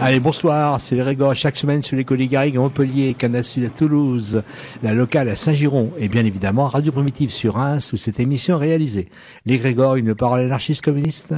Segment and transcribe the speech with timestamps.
[0.00, 4.44] Allez, bonsoir, c'est le Régor chaque semaine sur les collègues Garrigues Montpellier, Canassul à Toulouse,
[4.84, 8.66] la locale à Saint-Giron et bien évidemment Radio Primitive sur Reims où cette émission est
[8.66, 9.08] réalisée.
[9.44, 11.34] Les Grégor, une parole anarchiste communiste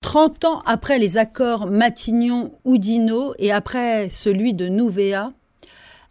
[0.00, 5.30] 30 ans après les accords Matignon-Oudinot et après celui de Nouvéa,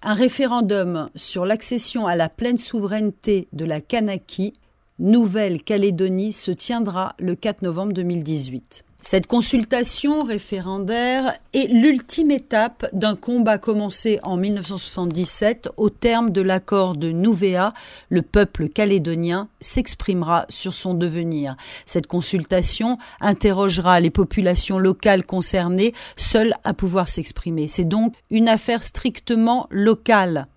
[0.04, 4.54] un référendum sur l'accession à la pleine souveraineté de la Kanaki,
[5.00, 8.84] Nouvelle-Calédonie, se tiendra le 4 novembre 2018.
[9.10, 16.94] Cette consultation référendaire est l'ultime étape d'un combat commencé en 1977 au terme de l'accord
[16.94, 17.74] de Nouvéa.
[18.10, 21.56] Le peuple calédonien s'exprimera sur son devenir.
[21.86, 27.70] Cette consultation interrogera les populations locales concernées, seules à pouvoir s'exprimer.
[27.70, 30.48] C'est donc une affaire strictement locale.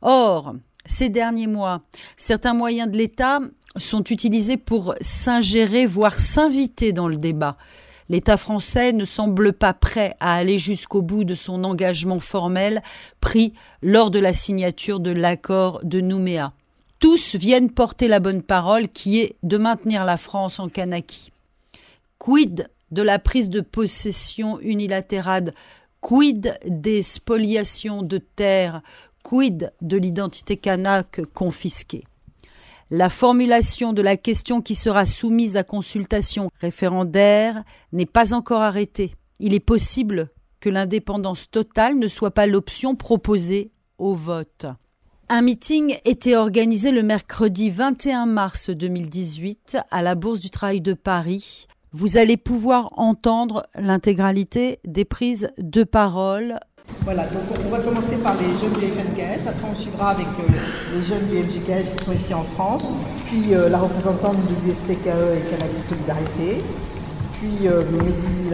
[0.00, 0.56] Or,
[0.86, 1.82] ces derniers mois,
[2.16, 3.38] certains moyens de l'État
[3.76, 7.56] sont utilisés pour s'ingérer, voire s'inviter dans le débat.
[8.08, 12.82] L'État français ne semble pas prêt à aller jusqu'au bout de son engagement formel
[13.20, 16.52] pris lors de la signature de l'accord de Nouméa.
[16.98, 21.32] Tous viennent porter la bonne parole qui est de maintenir la France en Kanaki.
[22.18, 25.52] Quid de la prise de possession unilatérale?
[26.00, 28.82] Quid des spoliations de terres
[29.22, 32.04] Quid de l'identité kanak confisquée?
[32.92, 39.14] La formulation de la question qui sera soumise à consultation référendaire n'est pas encore arrêtée.
[39.40, 40.28] Il est possible
[40.60, 44.66] que l'indépendance totale ne soit pas l'option proposée au vote.
[45.30, 50.92] Un meeting était organisé le mercredi 21 mars 2018 à la Bourse du Travail de
[50.92, 51.68] Paris.
[51.92, 56.60] Vous allez pouvoir entendre l'intégralité des prises de parole
[57.04, 60.94] voilà, donc on va commencer par les jeunes du FNKS, après on suivra avec euh,
[60.94, 62.84] les jeunes du MJKS qui sont ici en France,
[63.26, 66.62] puis euh, la représentante du SPKE et Canada Solidarité,
[67.40, 68.50] puis euh, Mehdi,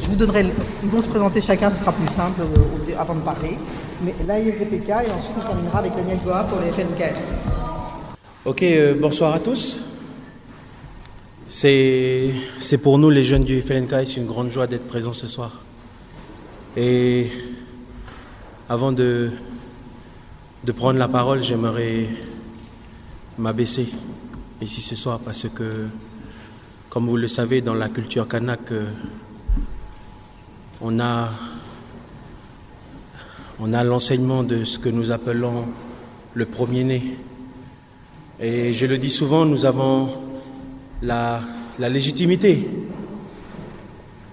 [0.00, 0.46] je vous donnerai,
[0.82, 2.42] ils vont se présenter chacun, ce sera plus simple
[2.98, 3.56] avant de parler,
[4.02, 7.40] mais l'AISDPK et ensuite on terminera avec Daniel Goa pour les FNKS.
[8.44, 8.64] Ok,
[9.00, 9.84] bonsoir à tous.
[11.48, 12.32] C'est
[12.82, 15.62] pour nous les jeunes du FNKS une grande joie d'être présents ce soir.
[16.76, 17.30] Et
[18.68, 19.30] avant de,
[20.64, 22.08] de prendre la parole, j'aimerais
[23.38, 23.88] m'abaisser
[24.60, 25.86] ici ce soir parce que,
[26.90, 28.90] comme vous le savez, dans la culture kanak, euh,
[30.80, 31.30] on a,
[33.60, 35.66] on a l'enseignement de ce que nous appelons
[36.34, 37.18] le premier-né.
[38.40, 40.10] Et je le dis souvent, nous avons
[41.02, 41.40] la,
[41.78, 42.68] la légitimité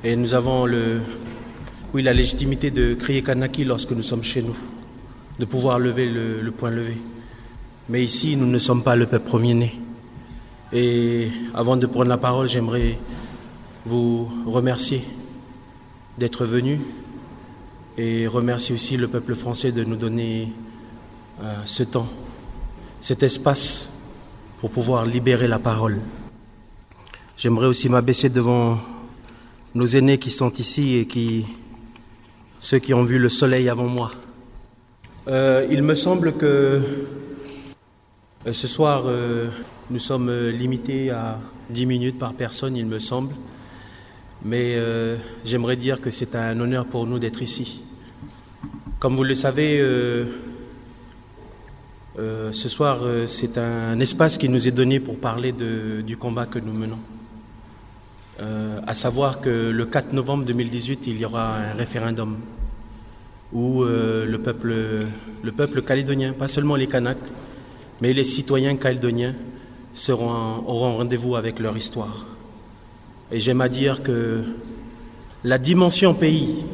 [0.03, 1.01] et nous avons le,
[1.93, 4.55] oui, la légitimité de crier Kanaki lorsque nous sommes chez nous,
[5.37, 6.97] de pouvoir lever le, point levé.
[7.87, 9.79] Mais ici, nous ne sommes pas le peuple premier-né.
[10.71, 12.97] Et avant de prendre la parole, j'aimerais
[13.85, 15.03] vous remercier
[16.17, 16.79] d'être venu
[17.95, 20.51] et remercier aussi le peuple français de nous donner
[21.43, 22.07] euh, ce temps,
[23.01, 23.91] cet espace
[24.59, 25.99] pour pouvoir libérer la parole.
[27.37, 28.79] J'aimerais aussi m'abaisser devant
[29.75, 31.45] nos aînés qui sont ici et qui
[32.63, 34.09] ceux qui ont vu le soleil avant moi.
[35.27, 36.81] Euh, il me semble que
[38.47, 39.49] euh, ce soir, euh,
[39.89, 43.33] nous sommes limités à 10 minutes par personne, il me semble.
[44.45, 44.77] Mais
[45.45, 47.81] j'aimerais dire que c'est un honneur pour nous d'être ici.
[48.99, 49.79] Comme vous le savez,
[52.17, 56.73] ce soir, c'est un espace qui nous est donné pour parler du combat que nous
[56.73, 56.99] menons.
[58.85, 62.37] À savoir que le 4 novembre 2018, il y aura un référendum
[63.53, 64.73] où euh, le, peuple,
[65.43, 67.17] le peuple calédonien, pas seulement les Kanaks,
[68.01, 69.35] mais les citoyens calédoniens
[69.93, 72.27] seront, auront rendez-vous avec leur histoire.
[73.31, 74.43] Et j'aime à dire que
[75.43, 76.65] la dimension pays,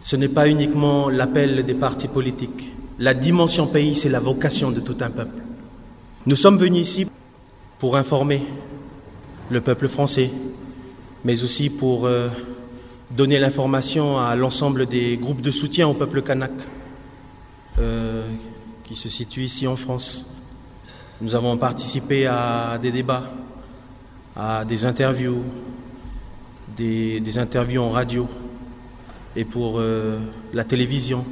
[0.00, 2.72] ce n'est pas uniquement l'appel des partis politiques.
[2.98, 5.42] La dimension pays, c'est la vocation de tout un peuple.
[6.26, 7.06] Nous sommes venus ici
[7.78, 8.42] pour informer
[9.50, 10.30] le peuple français,
[11.24, 12.28] mais aussi pour euh,
[13.10, 16.50] donner l'information à l'ensemble des groupes de soutien au peuple kanak
[17.78, 18.28] euh,
[18.84, 20.42] qui se situent ici en France.
[21.20, 23.30] Nous avons participé à des débats,
[24.34, 25.42] à des interviews,
[26.76, 28.28] des, interviews en radio
[29.34, 30.18] et pour euh,
[30.52, 31.24] la télévision.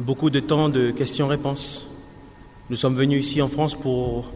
[0.00, 1.90] Beaucoup de temps de questions-réponses.
[2.70, 4.32] Nous sommes venus ici en France pour,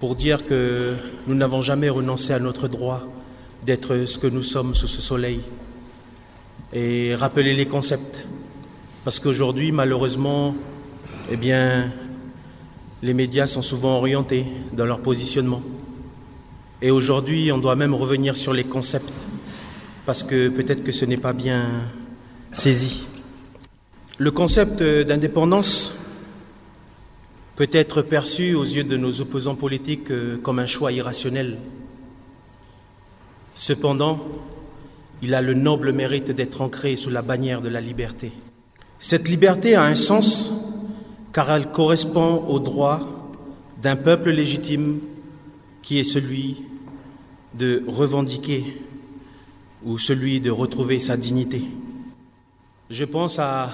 [0.00, 0.94] pour dire que
[1.26, 3.06] nous n'avons jamais renoncé à notre droit
[3.64, 5.40] d'être ce que nous sommes sous ce soleil
[6.72, 8.26] et rappeler les concepts.
[9.04, 10.54] Parce qu'aujourd'hui, malheureusement,
[11.30, 11.36] eh
[13.02, 15.62] les médias sont souvent orientés dans leur positionnement.
[16.80, 19.12] Et aujourd'hui, on doit même revenir sur les concepts,
[20.06, 21.68] parce que peut-être que ce n'est pas bien
[22.52, 23.06] saisi.
[24.18, 25.96] Le concept d'indépendance
[27.56, 31.58] peut être perçu aux yeux de nos opposants politiques euh, comme un choix irrationnel.
[33.54, 34.20] Cependant,
[35.22, 38.32] il a le noble mérite d'être ancré sous la bannière de la liberté.
[38.98, 40.52] Cette liberté a un sens
[41.32, 43.00] car elle correspond au droit
[43.82, 45.00] d'un peuple légitime
[45.82, 46.64] qui est celui
[47.54, 48.80] de revendiquer
[49.84, 51.64] ou celui de retrouver sa dignité.
[52.90, 53.70] Je pense à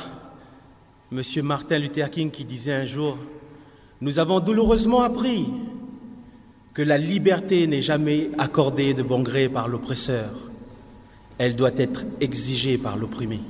[1.13, 1.23] M.
[1.43, 3.19] Martin Luther King qui disait un jour,
[4.01, 5.47] nous avons douloureusement appris
[6.79, 10.31] que la liberté n'est jamais accordée de bon gré par l'oppresseur,
[11.37, 13.41] elle doit être exigée par l'opprimé.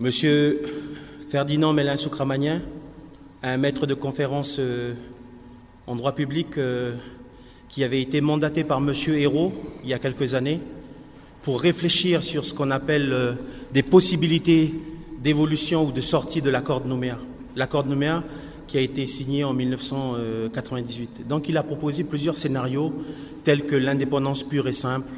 [0.00, 0.10] M.
[1.30, 2.60] Ferdinand Mélin Soukramanien,
[3.44, 4.94] un maître de conférence euh,
[5.86, 6.96] en droit public, euh,
[7.68, 8.92] qui avait été mandaté par M.
[9.06, 9.52] Hérault
[9.84, 10.58] il y a quelques années
[11.44, 13.34] pour réfléchir sur ce qu'on appelle euh,
[13.72, 14.74] des possibilités
[15.20, 17.20] d'évolution ou de sortie de l'accord de Nouméa.
[17.54, 18.24] L'accord de Nouméa
[18.72, 21.28] qui a été signé en 1998.
[21.28, 22.90] Donc il a proposé plusieurs scénarios
[23.44, 25.08] tels que l'indépendance pure et simple,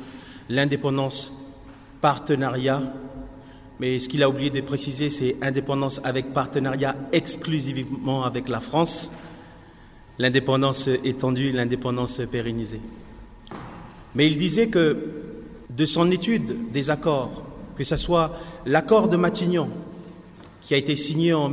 [0.48, 1.54] l'indépendance
[2.00, 2.82] partenariat,
[3.78, 9.12] mais ce qu'il a oublié de préciser, c'est indépendance avec partenariat exclusivement avec la France,
[10.18, 12.80] l'indépendance étendue, l'indépendance pérennisée.
[14.16, 14.96] Mais il disait que
[15.70, 17.46] de son étude des accords,
[17.76, 18.36] que ce soit
[18.66, 19.70] l'accord de Matignon,
[20.60, 21.48] qui a été signé en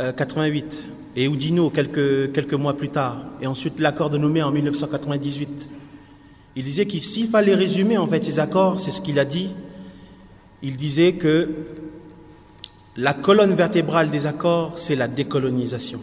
[0.00, 5.68] 1988, et Oudinot quelques, quelques mois plus tard, et ensuite l'accord de Nouméa en 1998,
[6.56, 9.50] il disait qu'il s'il fallait résumer en fait ces accords, c'est ce qu'il a dit,
[10.62, 11.48] il disait que
[12.96, 16.00] la colonne vertébrale des accords, c'est la décolonisation.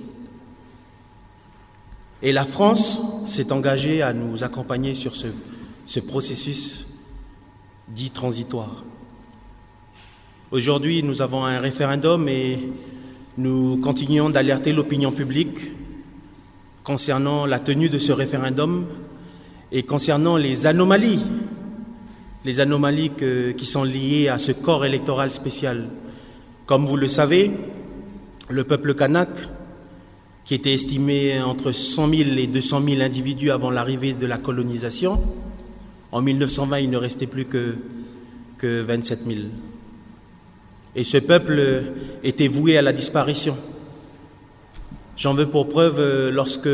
[2.21, 6.87] Et la France s'est engagée à nous accompagner sur ce, processus
[7.87, 8.83] dit transitoire.
[10.51, 12.69] Aujourd'hui, nous avons un référendum et
[13.37, 15.71] nous continuons d'alerter l'opinion publique
[16.83, 18.87] concernant la tenue de ce référendum
[19.71, 21.21] et concernant les anomalies,
[22.45, 23.11] les anomalies
[23.55, 25.89] qui sont liées à ce corps électoral spécial.
[26.65, 27.51] Comme vous le savez,
[28.49, 29.29] le peuple kanak
[30.43, 35.21] qui était estimé entre 100 000 et 200 000 individus avant l'arrivée de la colonisation.
[36.11, 37.75] En 1920, il ne restait plus que,
[38.57, 39.39] que 27 000.
[40.97, 41.83] Et ce peuple
[42.23, 43.55] était voué à la disparition.
[45.15, 46.69] J'en veux pour preuve euh, lorsque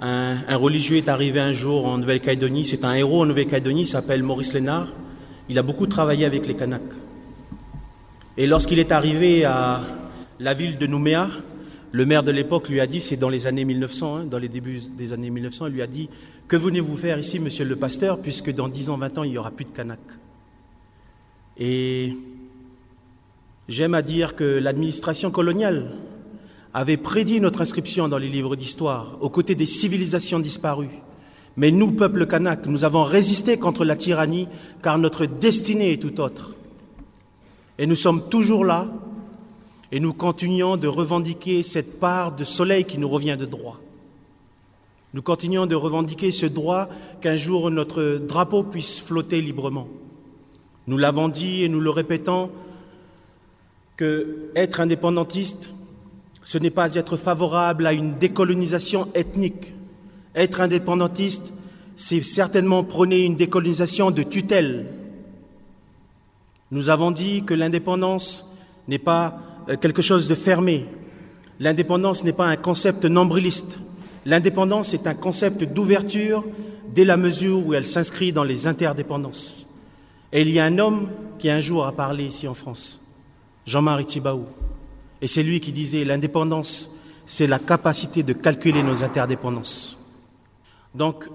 [0.00, 4.24] un, religieux est arrivé un jour en Nouvelle-Calédonie, c'est un héros en Nouvelle-Calédonie, il s'appelle
[4.24, 4.88] Maurice Lénard,
[5.48, 6.82] il a beaucoup travaillé avec les Kanaks.
[8.36, 9.82] Et lorsqu'il est arrivé à
[10.40, 11.30] la ville de Nouméa,
[11.92, 14.48] le maire de l'époque lui a dit, c'est dans les années 1900, hein, dans les
[14.48, 16.08] débuts des années 1900, il lui a dit
[16.48, 19.38] Que venez-vous faire ici, monsieur le pasteur, puisque dans 10 ans, 20 ans, il n'y
[19.38, 20.00] aura plus de Kanak
[21.56, 22.16] Et
[23.68, 25.92] j'aime à dire que l'administration coloniale
[26.72, 31.02] avait prédit notre inscription dans les livres d'histoire, aux côtés des civilisations disparues.
[31.56, 34.48] Mais nous, peuple kanak, nous avons résisté contre la tyrannie,
[34.82, 36.56] car notre destinée est tout autre.
[37.78, 38.88] Et nous sommes toujours là
[39.92, 43.80] et nous continuons de revendiquer cette part de soleil qui nous revient de droit.
[45.12, 46.88] Nous continuons de revendiquer ce droit
[47.20, 49.86] qu'un jour notre drapeau puisse flotter librement.
[50.88, 52.50] Nous l'avons dit et nous le répétons
[53.96, 55.70] que être indépendantiste,
[56.42, 59.74] ce n'est pas être favorable à une décolonisation ethnique.
[60.34, 61.52] Être indépendantiste,
[61.96, 64.86] c'est certainement prôner une décolonisation de tutelle.
[66.70, 68.56] Nous avons dit que l'indépendance
[68.88, 70.86] n'est pas euh, quelque chose de fermé.
[71.60, 73.78] L'indépendance n'est pas un concept nombriliste.
[74.26, 76.44] L'indépendance est un concept d'ouverture
[76.94, 79.68] dès la mesure où elle s'inscrit dans les interdépendances.
[80.32, 81.08] Et il y a un homme
[81.38, 83.03] qui un jour a parlé ici en France,
[83.66, 84.46] Jean-Marie Thibaou.
[85.20, 90.00] Et c'est lui qui disait l'indépendance, c'est la capacité de calculer nos interdépendances.
[90.94, 91.28] Donc,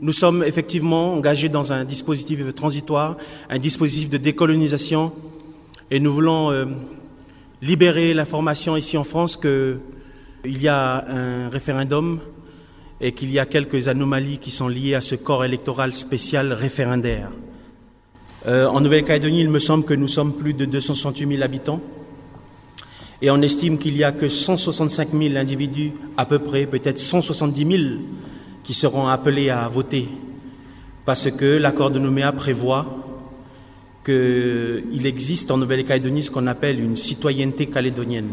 [0.00, 3.16] nous sommes effectivement engagés dans un dispositif transitoire,
[3.48, 5.12] un dispositif de décolonisation,
[5.90, 6.66] et nous voulons euh,
[7.62, 9.80] libérer l'information ici en France qu'il
[10.44, 12.20] y a un référendum
[13.00, 17.30] et qu'il y a quelques anomalies qui sont liées à ce corps électoral spécial référendaire.
[18.46, 21.80] Euh, en Nouvelle-Calédonie, il me semble que nous sommes plus de 268 000 habitants
[23.20, 27.66] et on estime qu'il y a que 165 000 individus, à peu près, peut-être 170
[27.66, 27.82] 000,
[28.62, 30.08] qui seront appelés à voter
[31.04, 32.86] parce que l'accord de Nouméa prévoit
[34.04, 38.28] qu'il existe en Nouvelle-Calédonie ce qu'on appelle une citoyenneté calédonienne.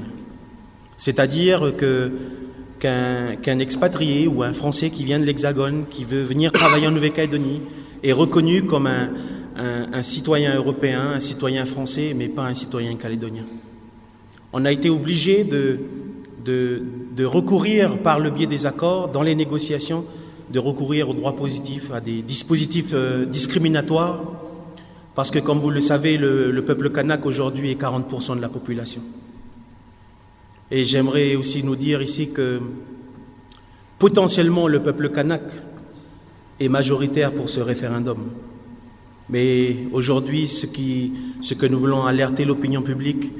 [0.98, 2.12] C'est-à-dire que
[2.78, 7.62] qu'un expatrié ou un Français qui vient de l'Hexagone, qui veut venir travailler en Nouvelle-Calédonie,
[8.04, 9.10] est reconnu comme un,
[10.02, 13.46] citoyen européen, un citoyen français, mais pas un citoyen calédonien.
[14.54, 15.80] On a été obligé de,
[16.46, 20.06] de, recourir par le biais des accords, dans les négociations,
[20.50, 24.22] de recourir au droit positif, à des dispositifs euh, discriminatoires,
[25.16, 28.50] parce que comme vous le savez, le, le peuple kanak aujourd'hui est 40% de la
[28.50, 29.02] population.
[30.72, 32.60] Et j'aimerais aussi nous dire ici que
[33.98, 35.42] potentiellement le peuple kanak
[36.60, 38.18] est majoritaire pour ce référendum.
[39.30, 43.32] Mais aujourd'hui, ce, que nous voulons alerter l'opinion publique,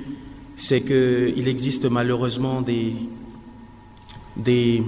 [0.56, 2.96] c'est qu'il existe malheureusement des,
[4.36, 4.82] des,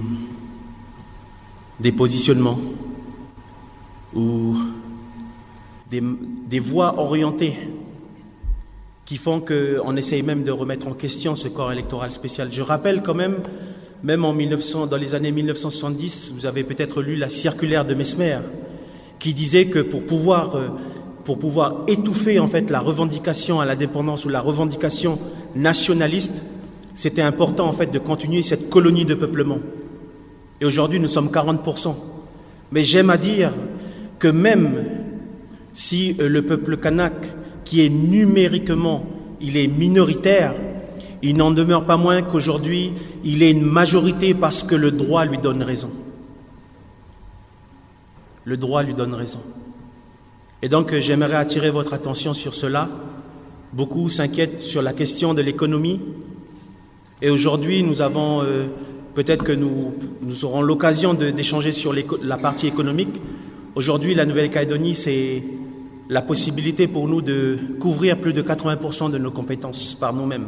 [1.78, 2.58] des positionnements
[4.14, 4.56] ou
[5.90, 6.02] des,
[6.48, 7.56] des voies orientées
[9.08, 12.48] qui font qu'on essaye même de remettre en question ce corps électoral spécial.
[12.52, 13.36] Je rappelle quand même,
[14.02, 18.40] même en 1900, dans les années 1970, vous avez peut-être lu la circulaire de Mesmer,
[19.18, 20.68] qui disait que pour pouvoir, euh,
[21.24, 25.18] pour pouvoir étouffer en fait la revendication à l'indépendance ou la revendication
[25.54, 26.42] nationaliste,
[26.94, 29.58] c'était important en fait de continuer cette colonie de peuplement.
[30.60, 31.94] Et aujourd'hui, nous sommes 40%.
[32.72, 33.52] Mais j'aime à dire
[34.18, 34.84] que même
[35.72, 37.14] si euh, le peuple kanak
[37.64, 39.04] qui est numériquement,
[39.40, 40.54] il est minoritaire,
[41.22, 42.92] il n'en demeure pas moins qu'aujourd'hui,
[43.24, 45.90] il est une majorité parce que le droit lui donne raison.
[48.48, 49.40] Le droit lui donne raison.
[50.62, 52.88] Et donc j'aimerais attirer votre attention sur cela.
[53.74, 56.00] Beaucoup s'inquiètent sur la question de l'économie.
[57.20, 58.64] Et aujourd'hui, nous avons, euh,
[59.12, 59.92] peut-être que nous,
[60.44, 63.20] aurons l'occasion d'échanger sur la partie économique.
[63.74, 65.42] Aujourd'hui, la Nouvelle-Calédonie, c'est
[66.08, 70.46] la possibilité pour nous de couvrir plus de 80% de nos compétences par nous-mêmes.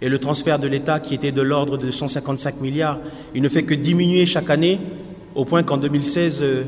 [0.00, 3.00] Et le transfert de l'État, qui était de l'ordre de 155 milliards,
[3.34, 4.80] il ne fait que diminuer chaque année,
[5.36, 6.64] au point qu'en 2016, euh,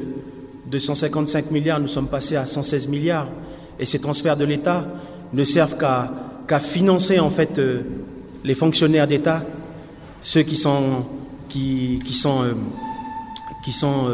[0.70, 3.28] de 155 milliards, nous sommes passés à 116 milliards.
[3.78, 4.86] Et ces transferts de l'État
[5.32, 7.82] ne servent qu'à financer en fait euh,
[8.44, 9.44] les fonctionnaires d'État,
[10.20, 11.06] ceux qui sont,
[11.48, 12.52] qui, sont, euh,
[13.64, 14.08] qui sont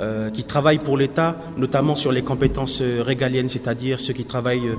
[0.00, 4.70] euh, qui travaillent pour l'État, notamment sur les compétences euh, régaliennes, c'est-à-dire ceux qui travaillent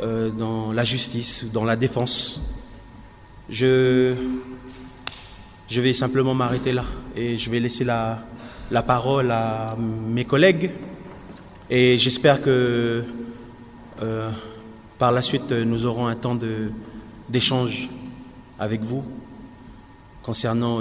[0.00, 2.62] euh, dans la justice, dans la défense.
[3.48, 4.14] Je,
[5.66, 6.84] je vais simplement m'arrêter là
[7.16, 8.20] et je vais laisser la,
[8.70, 10.70] la parole à mes collègues
[11.68, 13.04] et j'espère que
[14.98, 16.38] par la suite nous aurons un temps
[17.28, 17.90] d'échange
[18.58, 19.04] avec vous
[20.22, 20.80] concernant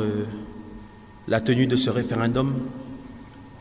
[1.28, 2.54] la tenue de ce référendum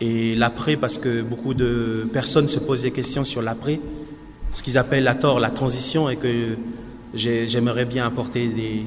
[0.01, 3.81] et l'après, parce que beaucoup de personnes se posent des questions sur l'après,
[4.53, 6.57] ce qu'ils appellent à tort la transition, et que
[7.15, 8.85] j'aimerais bien apporter des,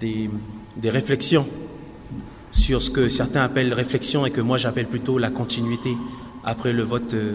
[0.00, 1.46] des, réflexions
[2.58, 5.90] sur ce que certains appellent réflexion et que moi j'appelle plutôt la continuité
[6.44, 7.34] après le vote euh,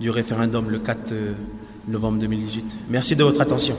[0.00, 1.32] du référendum le 4 euh,
[1.88, 2.64] novembre 2018.
[2.90, 3.76] Merci de votre attention.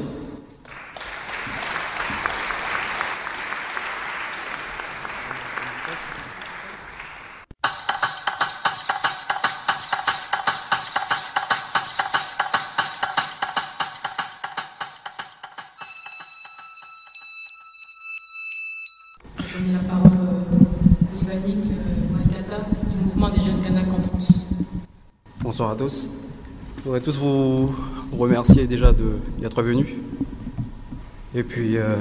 [25.78, 26.10] Tous.
[26.78, 27.74] Je voudrais tous vous
[28.12, 28.92] remercier déjà
[29.40, 29.88] d'être venus.
[31.34, 31.96] Et puis euh,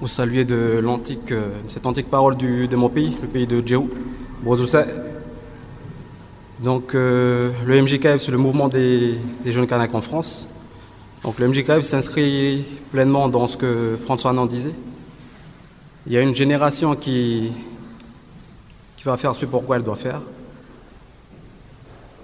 [0.00, 3.88] vous saluer de euh, cette antique parole de mon pays, le pays de Djéou,
[4.42, 4.82] Brozoussé.
[6.60, 9.14] Donc euh, le MJKF, c'est le mouvement des,
[9.46, 10.48] jeunes Kanaks en France.
[11.22, 14.74] Donc le MJKF s'inscrit pleinement dans ce que François Anand disait.
[16.06, 17.52] Il y a une génération qui,
[18.96, 20.20] qui va faire ce pourquoi elle doit faire,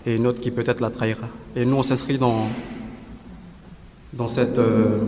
[0.07, 1.29] et une autre qui peut-être la trahira.
[1.57, 2.47] Et nous, on s'inscrit dans,
[4.13, 4.99] dans, cette, euh,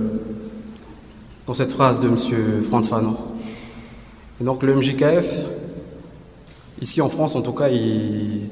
[1.47, 2.17] dans cette phrase de M.
[2.63, 3.17] Franz Fanon.
[4.41, 5.47] Et donc le MJKF,
[6.81, 8.49] ici en France en tout cas, il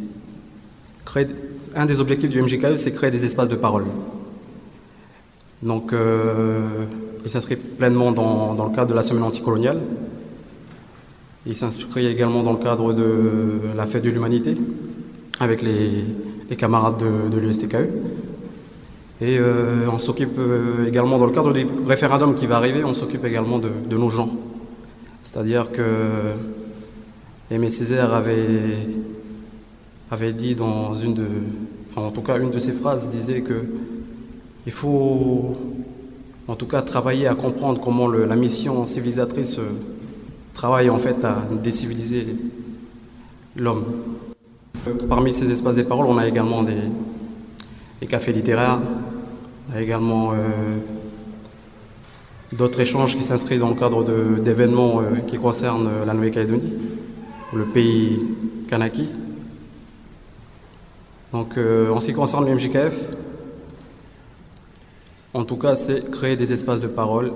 [1.05, 1.29] crée,
[1.75, 3.85] un des objectifs du MJKF, c'est créer des espaces de parole.
[5.63, 6.85] Donc euh,
[7.25, 9.81] il s'inscrit pleinement dans, dans, le cadre de la semaine anticoloniale.
[11.47, 14.57] Il s'inscrit également dans le cadre de la fête de l'humanité
[15.41, 16.05] avec les,
[16.51, 17.89] les camarades de, de l'USTKE.
[19.21, 22.93] Et euh, on s'occupe euh, également, dans le cadre du référendum qui va arriver, on
[22.93, 24.31] s'occupe également de, nos gens.
[25.23, 25.83] C'est-à-dire que
[27.51, 28.77] Aimé Césaire avait,
[30.11, 31.27] avait dit dans une de,
[31.91, 33.65] enfin en tout cas une de ses phrases, disait que
[34.67, 35.57] il faut
[36.49, 39.61] en tout cas travailler à comprendre comment la mission civilisatrice
[40.55, 42.27] travaille en fait à déciviliser
[43.57, 43.85] l'homme.
[45.09, 48.81] Parmi ces espaces des paroles, on a également des, cafés littéraires,
[49.71, 50.37] on a également euh,
[52.53, 54.05] d'autres échanges qui s'inscrivent dans le cadre
[54.41, 56.73] d'événements euh, qui concernent la Nouvelle-Calédonie,
[57.55, 58.21] le pays
[58.69, 59.09] Kanaki.
[61.33, 63.11] Donc euh, en ce qui concerne le MJKF,
[65.33, 67.33] en tout cas, c'est créer des espaces de parole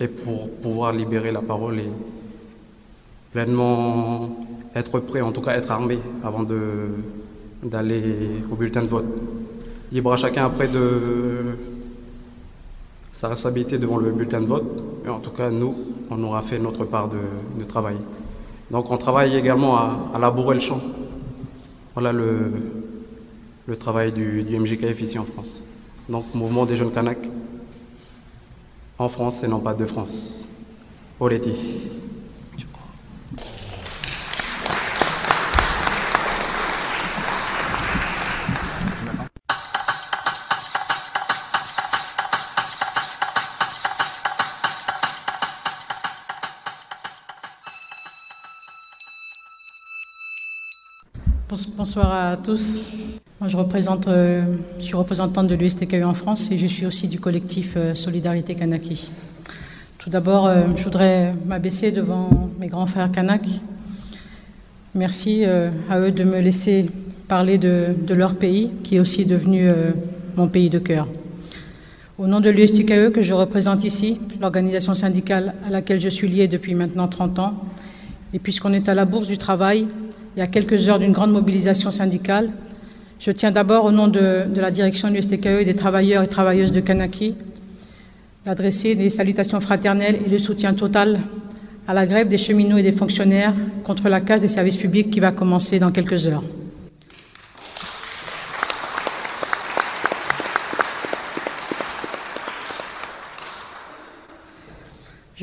[0.00, 1.90] et pour pouvoir libérer la parole et
[3.32, 4.30] pleinement
[4.74, 6.44] être prêt, en tout cas être armé avant
[7.62, 9.06] d'aller au bulletin de vote.
[9.92, 11.56] Libre à chacun après de
[13.12, 14.64] sa responsabilité devant le bulletin de vote.
[15.06, 15.74] Et en tout cas, nous,
[16.10, 17.96] on aura fait notre part de, travail.
[18.70, 20.80] Donc on travaille également à, à, labourer le champ.
[21.94, 22.50] Voilà le,
[23.66, 25.62] le travail du, du, MJKF ici en France.
[26.08, 27.30] Donc mouvement des jeunes Kanaks
[28.98, 30.46] en France et non pas de France.
[31.20, 31.54] Oleti.
[51.94, 52.80] Bonsoir à tous.
[53.46, 54.42] Je, représente, euh,
[54.80, 58.56] je suis représentante de l'USTKU en France et je suis aussi du collectif euh, Solidarité
[58.56, 59.12] Kanaki.
[59.98, 63.42] Tout d'abord, euh, je voudrais m'abaisser devant mes grands frères Kanak.
[64.96, 66.86] Merci à eux de me laisser
[67.28, 69.68] parler de, de, leur pays, qui est aussi devenu
[70.36, 71.06] mon pays de cœur.
[72.18, 76.48] Au nom de l'USTKE que je représente ici, l'organisation syndicale à laquelle je suis liée
[76.48, 77.54] depuis maintenant 30 ans,
[78.32, 79.86] et puisqu'on est à la Bourse du Travail,
[80.36, 82.50] il y a quelques heures d'une grande mobilisation syndicale.
[83.20, 86.72] Je tiens d'abord, au nom de, la direction de l'USTKE et des travailleurs et travailleuses
[86.72, 87.34] de Kanaki,
[88.44, 91.20] d'adresser des salutations fraternelles et le soutien total
[91.86, 95.20] à la grève des cheminots et des fonctionnaires contre la casse des services publics qui
[95.20, 96.44] va commencer dans quelques heures.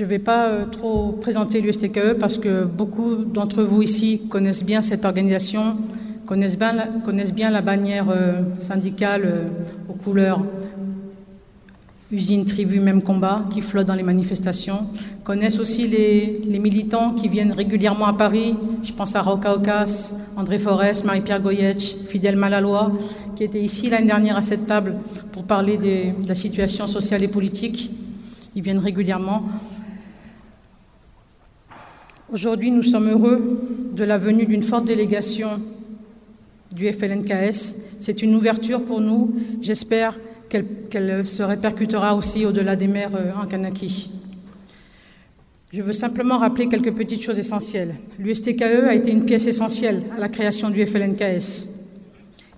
[0.02, 4.64] Je ne vais pas euh, trop présenter l'USTKE parce que beaucoup d'entre vous ici connaissent
[4.64, 5.78] bien cette organisation,
[6.26, 9.48] connaissent bien la, bannière euh, syndicale euh,
[9.88, 10.44] aux couleurs
[12.12, 14.88] usine, tribu, même combat qui flotte dans les manifestations,
[15.24, 18.56] connaissent aussi les, militants qui viennent régulièrement à Paris.
[18.84, 22.92] Je pense à Roca Ocas, André Forest, Marie-Pierre Goyetch, Fidèle Malaloy,
[23.36, 24.96] qui étaient ici l'année dernière à cette table
[25.32, 27.92] pour parler de la situation sociale et politique.
[28.56, 29.44] Ils viennent régulièrement.
[32.34, 33.60] Aujourd'hui, nous sommes heureux
[33.94, 35.60] de la venue d'une forte délégation
[36.74, 37.76] du FLNKS.
[38.00, 40.18] C'est une ouverture pour nous, j'espère
[40.48, 44.12] qu'elle qu se répercutera aussi au-delà des mers en Kanaki.
[45.74, 47.96] Je veux simplement rappeler quelques petites choses essentielles.
[48.18, 51.68] L'USTKE a été une pièce essentielle à la création du FLNKS.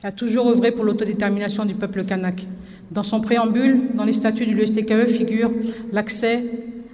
[0.03, 2.45] Elle a toujours œuvré pour l'autodétermination du peuple kanak.
[2.91, 5.51] Dans son préambule, dans les statuts de l'USTKE figure
[5.91, 6.43] l'accès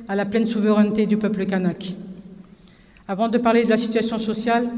[0.08, 1.94] à la pleine souveraineté du peuple kanak.
[3.12, 4.70] Avant de parler de la situation sociale,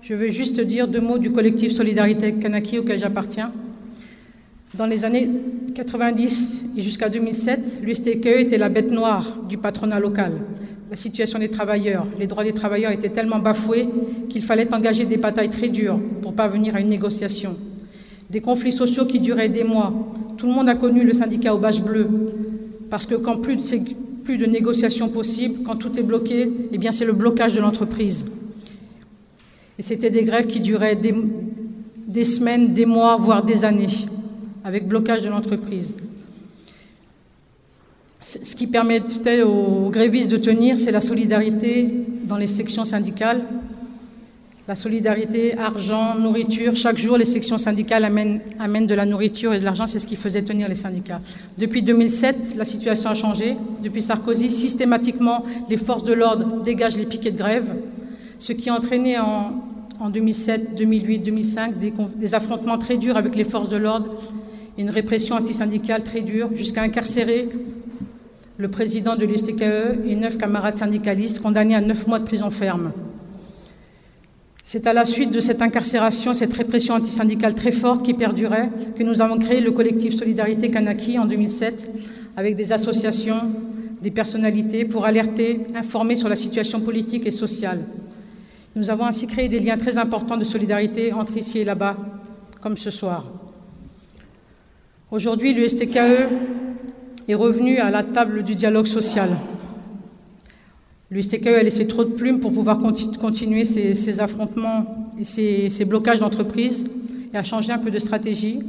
[0.00, 3.52] je veux juste dire deux mots du collectif Solidarité Kanaki auquel j'appartiens.
[4.72, 5.28] Dans les années
[5.74, 10.32] 90 et jusqu'à 2007, l'USTKE était la bête noire du patronat local.
[10.88, 13.90] La situation des travailleurs, les droits des travailleurs étaient tellement bafoués
[14.30, 17.56] qu'il fallait engager des batailles très dures pour parvenir à une négociation.
[18.30, 19.92] Des conflits sociaux qui duraient des mois.
[20.38, 22.08] Tout le monde a connu le syndicat aux bâches bleues,
[22.88, 23.62] parce que quand plus de,
[24.26, 28.26] plus de négociations possibles, quand tout est bloqué, eh bien c'est le blocage de l'entreprise.
[29.78, 31.14] Et c'était des grèves qui duraient des,
[32.08, 33.86] des semaines, des mois, voire des années
[34.64, 35.96] avec blocage de l'entreprise.
[38.20, 41.88] Ce qui permettait aux grévistes de tenir, c'est la solidarité
[42.26, 43.42] dans les sections syndicales,
[44.68, 46.76] la solidarité, argent, nourriture.
[46.76, 49.86] Chaque jour, les sections syndicales amènent, de la nourriture et de l'argent.
[49.86, 51.20] C'est ce qui faisait tenir les syndicats.
[51.56, 53.56] Depuis 2007, la situation a changé.
[53.82, 57.76] Depuis Sarkozy, systématiquement, les forces de l'ordre dégagent les piquets de grève,
[58.38, 59.62] ce qui a entraîné en,
[60.00, 64.14] en 2007, 2008, 2005 des, des affrontements très durs avec les forces de l'ordre,
[64.78, 67.48] une répression antisyndicale très dure, jusqu'à incarcérer
[68.58, 72.92] le président de l'USTKE et neuf camarades syndicalistes condamnés à neuf mois de prison ferme.
[74.68, 79.04] C'est à la suite de cette incarcération, cette répression antisyndicale très forte qui perdurait, que
[79.04, 81.88] nous avons créé le collectif Solidarité Kanaki en 2007,
[82.36, 83.42] avec des associations,
[84.02, 87.84] des personnalités, pour alerter, informer sur la situation politique et sociale.
[88.74, 91.96] Nous avons ainsi créé des liens très importants de solidarité entre ici et là-bas,
[92.60, 93.24] comme ce soir.
[95.12, 96.28] Aujourd'hui, l'USTKE
[97.28, 99.30] est revenu à la table du dialogue social.
[101.10, 106.86] L'USTKE a laissé trop de plumes pour pouvoir continuer ses, affrontements et ses, blocages d'entreprise
[107.32, 108.60] et a changé un peu de stratégie.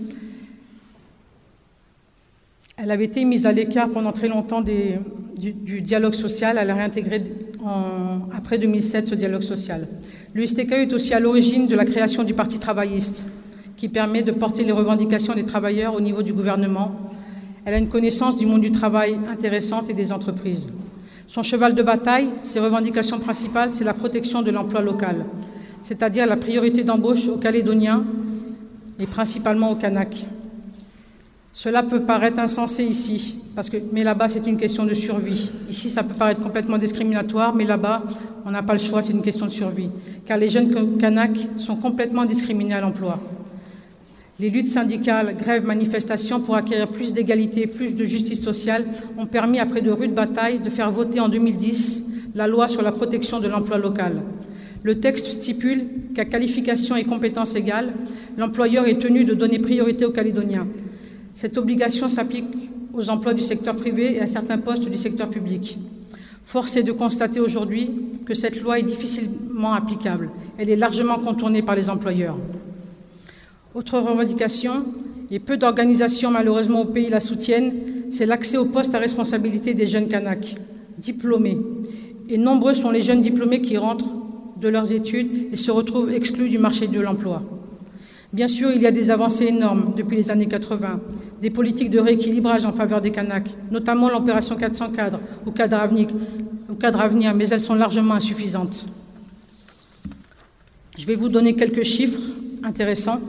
[2.77, 6.59] Elle avait été mise à l'écart pendant très longtemps du, dialogue social.
[6.59, 7.23] Elle a réintégré
[8.35, 9.87] après 2007 ce dialogue social.
[10.35, 13.25] L'USTKE est aussi à l'origine de la création du Parti travailliste,
[13.75, 16.91] qui permet de porter les revendications des travailleurs au niveau du gouvernement.
[17.65, 20.67] Elle a une connaissance du monde du travail intéressante et des entreprises.
[21.27, 25.25] Son cheval de bataille, ses revendications principales, c'est la protection de l'emploi local,
[25.81, 28.05] c'est-à-dire la priorité d'embauche aux Calédoniens
[28.97, 30.25] et principalement aux Kanaks.
[31.51, 35.51] Cela peut paraître insensé ici, parce que, mais là-bas, c'est une question de survie.
[35.69, 38.03] Ici, ça peut paraître complètement discriminatoire, mais là-bas,
[38.45, 39.89] on n'a pas le choix, c'est une question de survie.
[40.23, 43.19] Car les jeunes Kanaks sont complètement discriminés à l'emploi.
[44.39, 48.85] Les luttes syndicales, grèves, manifestations pour acquérir plus d'égalité, plus de justice sociale
[49.17, 52.91] ont permis, après de rudes batailles, de faire voter en 2010 la loi sur la
[52.91, 54.21] protection de l'emploi local.
[54.83, 57.93] Le texte stipule qu'à qualification et compétences égales,
[58.37, 60.67] l'employeur est tenu de donner priorité aux Calédoniens.
[61.33, 65.79] Cette obligation s'applique aux emplois du secteur privé et à certains postes du secteur public.
[66.45, 67.89] Force est de constater aujourd'hui
[68.23, 70.29] que cette loi est difficilement applicable.
[70.59, 72.37] Elle est largement contournée par les employeurs.
[73.77, 74.85] Autre revendication,
[75.29, 77.71] et peu d'organisations malheureusement au pays la soutiennent,
[78.09, 80.55] c'est l'accès au poste à responsabilité des jeunes Kanaks,
[80.97, 81.59] diplômés.
[82.27, 84.09] Et nombreux sont les jeunes diplômés qui rentrent
[84.59, 87.43] de leurs études et se retrouvent exclus du marché de l'emploi.
[88.33, 90.99] Bien sûr, il y a des avancées énormes depuis les années 80,
[91.39, 96.07] des politiques de rééquilibrage en faveur des Kanaks, notamment l'opération 400 cadres au cadre, avenir,
[96.67, 98.87] au cadre avenir, mais elles sont largement insuffisantes.
[100.97, 102.19] Je vais vous donner quelques chiffres
[102.63, 103.19] intéressants.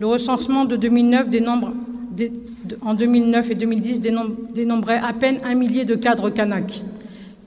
[0.00, 1.72] Le recensement de 2009 dénombre,
[2.12, 2.32] dé,
[2.64, 6.84] de, en 2009 et 2010 dénombre, dénombrait à peine un millier de cadres Kanaks.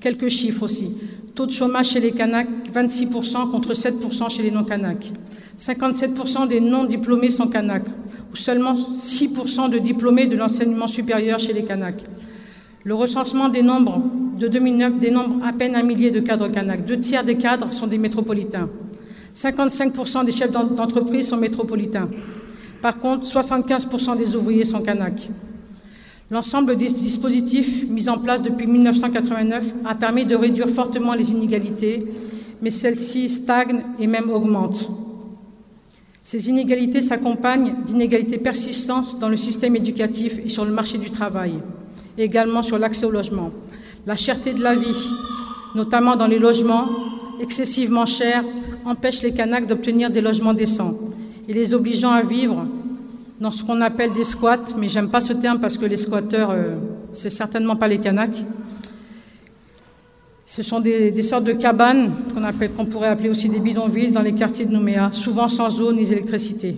[0.01, 0.97] Quelques chiffres aussi.
[1.33, 5.13] Taux de chômage chez les Kanaks, 26% contre 7% chez les non-Kanaks.
[5.57, 7.87] 57% des non-diplômés sont Kanaks,
[8.33, 12.03] ou seulement 6% de diplômés de l'enseignement supérieur chez les Kanaks.
[12.83, 14.03] Le recensement des nombres
[14.37, 16.85] de 2009 dénombre à peine un millier de cadres Kanaks.
[16.85, 18.67] Deux tiers des cadres sont des métropolitains.
[19.33, 22.09] 55% des chefs d'entreprise sont métropolitains.
[22.81, 25.29] Par contre, 75% des ouvriers sont Kanaks.
[26.31, 32.07] L'ensemble des dispositifs mis en place depuis 1989 a permis de réduire fortement les inégalités,
[32.61, 34.89] mais celles-ci stagnent et même augmentent.
[36.23, 41.55] Ces inégalités s'accompagnent d'inégalités persistantes dans le système éducatif et sur le marché du travail,
[42.17, 43.51] et également sur l'accès au logement.
[44.07, 45.09] La cherté de la vie,
[45.75, 46.85] notamment dans les logements
[47.39, 48.43] excessivement chers,
[48.85, 50.95] empêche les Kanaks d'obtenir des logements décents
[51.47, 52.67] et les obligeant à vivre
[53.39, 56.51] dans ce qu'on appelle des squats, mais j'aime pas ce terme parce que les squatteurs,
[56.51, 56.75] euh,
[57.13, 58.43] c'est certainement pas les Kanaks.
[60.45, 62.11] Ce sont des, sortes de cabanes
[62.75, 66.11] qu'on pourrait appeler aussi des bidonvilles dans les quartiers de Nouméa, souvent sans eau ni
[66.11, 66.75] électricité.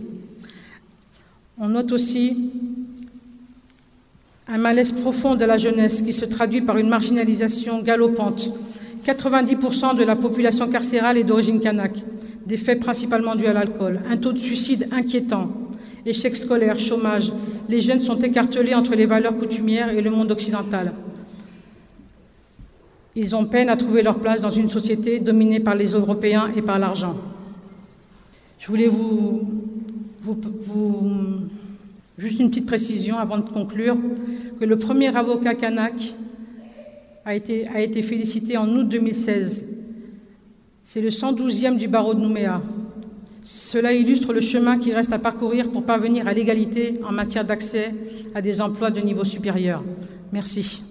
[1.57, 2.51] On note aussi
[4.47, 8.53] un malaise profond de la jeunesse qui se traduit par une marginalisation galopante.
[9.05, 11.91] 90% de la population carcérale est d'origine kanak,
[12.45, 15.49] des faits principalement dus à l'alcool, un taux de suicide inquiétant,
[16.05, 17.31] échec scolaire, chômage.
[17.69, 20.93] Les jeunes sont écartelés entre les valeurs coutumières et le monde occidental.
[23.15, 26.61] Ils ont peine à trouver leur place dans une société dominée par les Européens et
[26.61, 27.15] par l'argent.
[28.59, 29.41] Je voulais vous,
[32.17, 33.97] juste une petite précision avant de conclure
[34.59, 36.13] que le premier avocat kanak
[37.25, 39.65] a été, félicité en août 2016.
[40.83, 42.61] C'est le 112e du barreau de Nouméa.
[43.43, 47.93] Cela illustre le chemin qui reste à parcourir pour parvenir à l'égalité en matière d'accès
[48.35, 49.83] à des emplois de niveau supérieur.
[50.31, 50.81] Merci.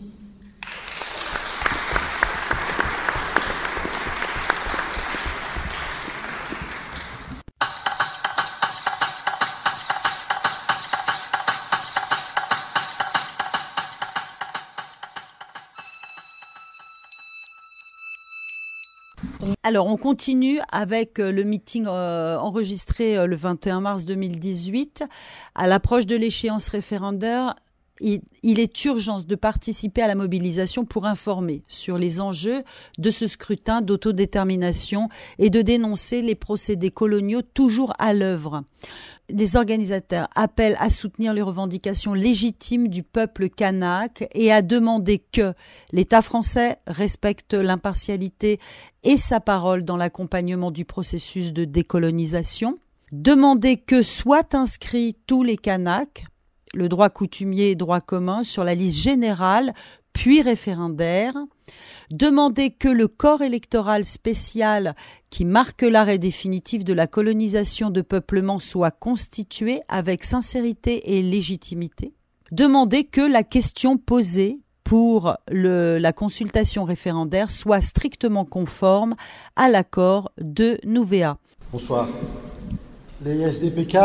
[19.64, 25.04] Alors, on continue avec euh, le meeting euh, enregistré euh, le 21 mars 2018.
[25.54, 27.54] À l'approche de l'échéance référendaire,
[28.02, 32.62] il, est urgent de participer à la mobilisation pour informer sur les enjeux
[32.98, 38.64] de ce scrutin d'autodétermination et de dénoncer les procédés coloniaux toujours à l'œuvre.
[39.30, 45.54] Les organisateurs appellent à soutenir les revendications légitimes du peuple kanak et à demander que
[45.92, 48.58] l'État français respecte l'impartialité
[49.04, 52.78] et sa parole dans l'accompagnement du processus de décolonisation,
[53.12, 56.24] demander que soient inscrits tous les Kanaks
[56.74, 59.72] le droit coutumier et droit commun sur la liste générale
[60.12, 61.34] puis référendaire,
[62.10, 64.94] demander que le corps électoral spécial
[65.30, 72.12] qui marque l'arrêt définitif de la colonisation de peuplement soit constitué avec sincérité et légitimité,
[72.50, 79.14] demander que la question posée pour la consultation référendaire soit strictement conforme
[79.56, 81.38] à l'accord de Nouvéa.
[81.72, 82.08] Bonsoir.
[83.24, 83.96] Les SDPK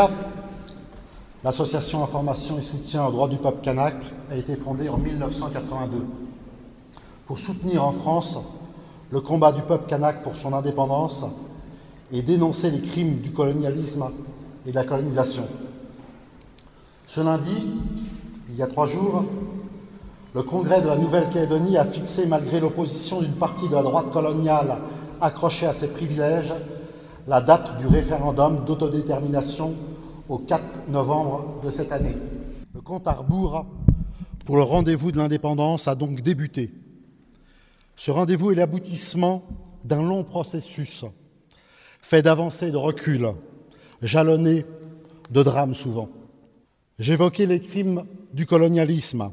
[1.47, 3.95] L'association Information et Soutien au droit du peuple kanak
[4.29, 6.05] a été fondée en 1982
[7.25, 8.38] pour soutenir en France
[9.12, 11.25] le combat du peuple kanak pour son indépendance
[12.12, 14.10] et dénoncer les crimes du colonialisme
[14.65, 15.43] et de la colonisation.
[17.07, 17.63] Ce lundi,
[18.49, 19.23] il y a trois jours,
[20.36, 24.79] le Congrès de la Nouvelle-Calédonie a fixé, malgré l'opposition d'une partie de la droite coloniale
[25.21, 26.53] accrochée à ses privilèges,
[27.25, 29.75] la date du référendum d'autodétermination
[30.29, 32.15] au 4 novembre de cette année.
[32.73, 33.65] Le compte à rebours
[34.45, 36.71] pour le rendez-vous de l'indépendance a donc débuté.
[37.95, 39.43] Ce rendez-vous est l'aboutissement
[39.83, 41.05] d'un long processus,
[42.01, 43.29] fait d'avancées de recul,
[44.01, 44.65] jalonné
[45.31, 46.09] de drames souvent.
[46.99, 49.31] J'évoquais les crimes du colonialisme.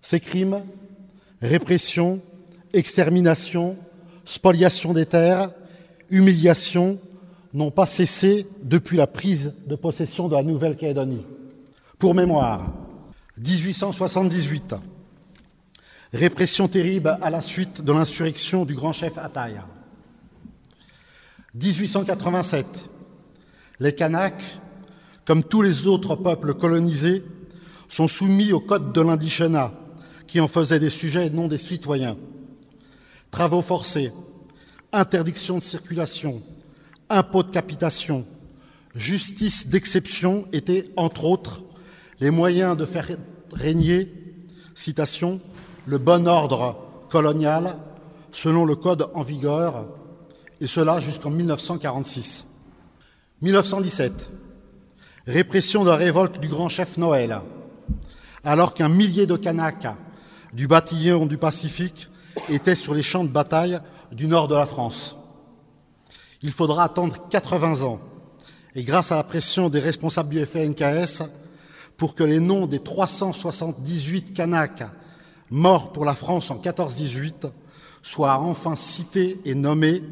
[0.00, 0.62] Ces crimes,
[1.40, 2.20] répression,
[2.72, 3.76] extermination,
[4.24, 5.52] spoliation des terres,
[6.10, 6.98] humiliation,
[7.52, 11.26] n'ont pas cessé depuis la prise de possession de la Nouvelle-Calédonie.
[11.98, 12.72] Pour mémoire,
[13.38, 14.74] 1878,
[16.12, 19.66] répression terrible à la suite de l'insurrection du grand chef Ataïa.
[21.54, 22.66] 1887,
[23.80, 24.42] les Kanaks,
[25.24, 27.22] comme tous les autres peuples colonisés,
[27.88, 29.72] sont soumis au code de l'indigénat,
[30.26, 32.16] qui en faisait des sujets et non des citoyens.
[33.30, 34.12] Travaux forcés,
[34.92, 36.42] interdiction de circulation,
[37.12, 38.26] impôt de capitation,
[38.94, 41.62] justice d'exception étaient, entre autres,
[42.20, 43.08] les moyens de faire
[43.52, 44.12] régner,
[44.74, 45.40] citation,
[45.86, 46.76] le bon ordre
[47.10, 47.76] colonial
[48.30, 49.88] selon le code en vigueur,
[50.60, 52.46] et cela jusqu'en 1946.
[53.42, 54.30] 1917,
[55.26, 57.40] répression de la révolte du grand chef Noël,
[58.44, 59.88] alors qu'un millier de Kanaks
[60.52, 62.08] du bataillon du Pacifique
[62.48, 63.80] étaient sur les champs de bataille
[64.12, 65.16] du nord de la France
[66.42, 68.00] il faudra attendre 80 ans,
[68.74, 71.22] et grâce à la pression des responsables du FNKS,
[71.96, 74.82] pour que les noms des 378 Kanaks
[75.50, 77.50] morts pour la France en 14-18
[78.02, 80.02] soient enfin cités et nommés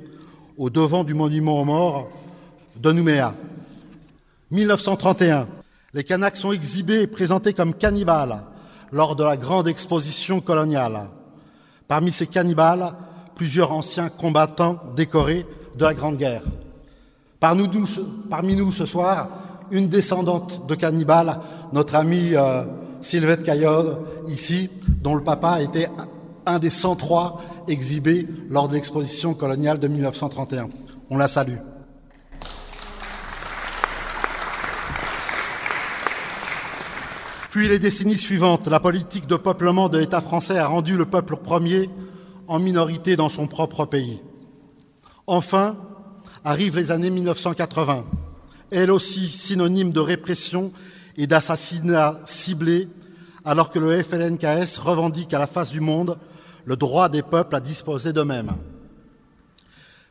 [0.56, 2.10] au devant du monument aux morts
[2.76, 3.34] de Nouméa.
[4.50, 5.48] 1931,
[5.94, 8.42] les Kanaks sont exhibés et présentés comme cannibales
[8.92, 11.08] lors de la grande exposition coloniale.
[11.88, 12.94] Parmi ces cannibales,
[13.34, 15.46] plusieurs anciens combattants décorés
[15.80, 16.42] de la Grande Guerre.
[17.40, 17.66] Parmi
[18.54, 19.28] nous, ce soir,
[19.70, 21.38] une descendante de cannibales,
[21.72, 22.64] notre amie euh,
[23.00, 24.68] Sylvette Caillode, ici,
[25.02, 25.88] dont le papa était
[26.44, 30.68] un des 103 exhibés lors de l'exposition coloniale de 1931.
[31.08, 31.56] On la salue.
[37.50, 41.36] Puis les décennies suivantes, la politique de peuplement de l'État français a rendu le peuple
[41.36, 41.88] premier
[42.48, 44.20] en minorité dans son propre pays.
[45.32, 45.76] Enfin,
[46.42, 48.04] arrivent les années 1980,
[48.72, 50.72] elles aussi synonymes de répression
[51.16, 52.88] et d'assassinats ciblés,
[53.44, 56.18] alors que le FLNKS revendique à la face du monde
[56.64, 58.56] le droit des peuples à disposer d'eux-mêmes.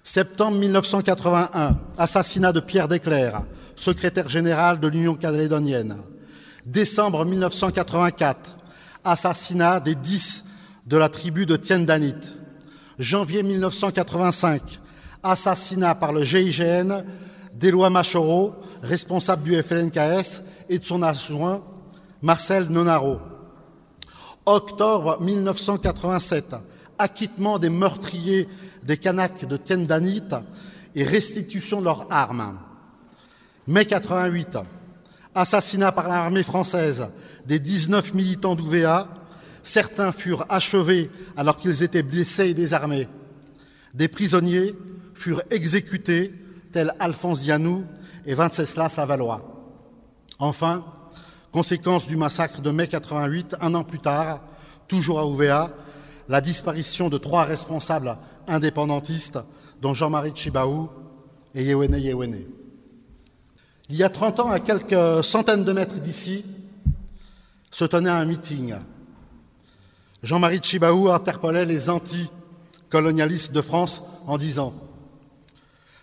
[0.06, 3.44] Septembre 1981, assassinat de Pierre Desclercq,
[3.76, 5.98] secrétaire général de l'Union calédonienne.
[6.66, 8.56] Décembre 1984,
[9.04, 10.46] assassinat des dix
[10.88, 12.16] de la tribu de Tiendanit.
[13.00, 14.80] Janvier 1985,
[15.24, 17.04] assassinat par le GIGN
[17.54, 21.62] d'Éloi Machoro, responsable du FLNKS, et de son adjoint
[22.22, 23.20] Marcel Nonaro.
[24.46, 26.56] Octobre 1987,
[26.98, 28.48] acquittement des meurtriers
[28.84, 30.24] des Kanaks de Tiendanit
[30.96, 32.58] et restitution de leurs armes.
[33.68, 34.58] Mai 88,
[35.36, 37.08] assassinat par l'armée française
[37.46, 39.08] des 19 militants d'UVA.
[39.62, 43.08] Certains furent achevés alors qu'ils étaient blessés et désarmés.
[43.94, 44.74] Des prisonniers
[45.20, 46.34] furent exécutés,
[46.72, 47.84] tels Alphonse Dianou
[48.26, 49.42] et Venceslas Avalois.
[50.40, 50.86] Enfin,
[51.52, 54.42] conséquence du massacre de mai 88, un an plus tard,
[54.88, 55.74] toujours à Ouvéa,
[56.30, 59.40] la disparition de trois responsables indépendantistes,
[59.82, 60.90] dont Jean-Marie Chibaou
[61.54, 62.46] et Yewene Yewene.
[63.90, 66.46] Il y a 30 ans, à quelques centaines de mètres d'ici,
[67.72, 68.76] se tenait un meeting.
[70.24, 74.74] Jean-Marie Chibaou interpellait les anti-colonialistes de France en disant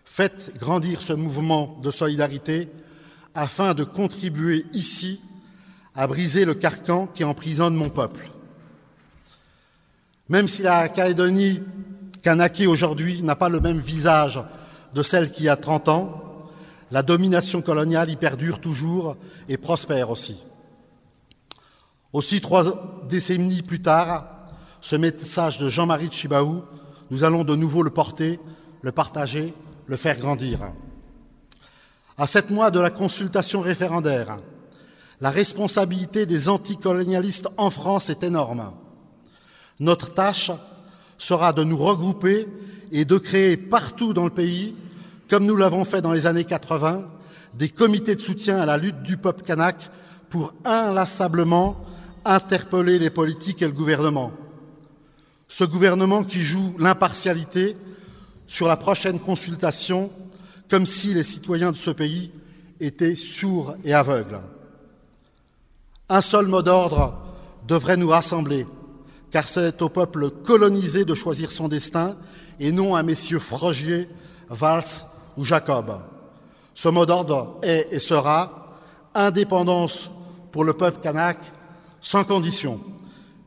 [0.09, 2.71] Faites grandir ce mouvement de solidarité
[3.35, 5.21] afin de contribuer ici
[5.95, 8.31] à briser le carcan qui emprisonne mon peuple.
[10.29, 11.61] Même si la Calédonie
[12.23, 14.41] Kanaki aujourd'hui n'a pas le même visage
[14.95, 16.23] de celle qui a 30 ans,
[16.93, 19.17] la domination coloniale y perdure toujours
[19.49, 20.41] et prospère aussi.
[22.13, 24.29] Aussi, trois décennies plus tard,
[24.81, 26.63] ce message de Jean-Marie Chibaou,
[27.11, 28.39] nous allons de nouveau le porter,
[28.83, 29.53] le partager,
[29.87, 30.61] le faire grandir.
[32.19, 34.39] À sept mois de la consultation référendaire,
[35.21, 38.73] la responsabilité des anticolonialistes en France est énorme.
[39.81, 40.51] Notre tâche
[41.19, 42.47] sera de nous regrouper
[42.93, 44.75] et de créer partout dans le pays,
[45.29, 47.07] comme nous l'avons fait dans les années 80,
[47.55, 49.91] des comités de soutien à la lutte du peuple kanak
[50.29, 51.77] pour inlassablement
[52.25, 54.33] interpeller les politiques et le gouvernement.
[55.49, 57.77] Ce gouvernement qui joue l'impartialité
[58.47, 60.11] sur la prochaine consultation,
[60.69, 62.31] comme si les citoyens de ce pays
[62.81, 64.41] étaient sourds et aveugles.
[66.09, 67.19] Un seul mot d'ordre
[67.67, 68.67] devrait nous rassembler,
[69.31, 72.17] car c'est au peuple colonisé de choisir son destin
[72.61, 74.09] et non à messieurs Frogier,
[74.49, 75.05] Valls
[75.37, 76.01] ou Jacob.
[76.75, 78.77] Ce mot d'ordre est et sera
[79.15, 80.11] indépendance
[80.53, 81.39] pour le peuple kanak
[82.01, 82.81] sans condition.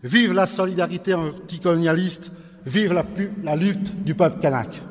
[0.04, 2.32] Vive la solidarité anticolonialiste,
[2.66, 3.04] vive la,
[3.44, 4.82] la lutte du peuple kanak.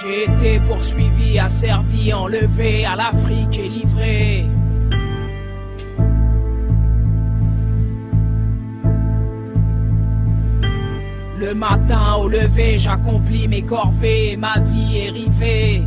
[0.00, 4.46] J'ai été poursuivi, asservi, enlevé, à l'Afrique et livré.
[11.38, 15.82] Le matin au lever, j'accomplis mes corvées, ma vie est rivée.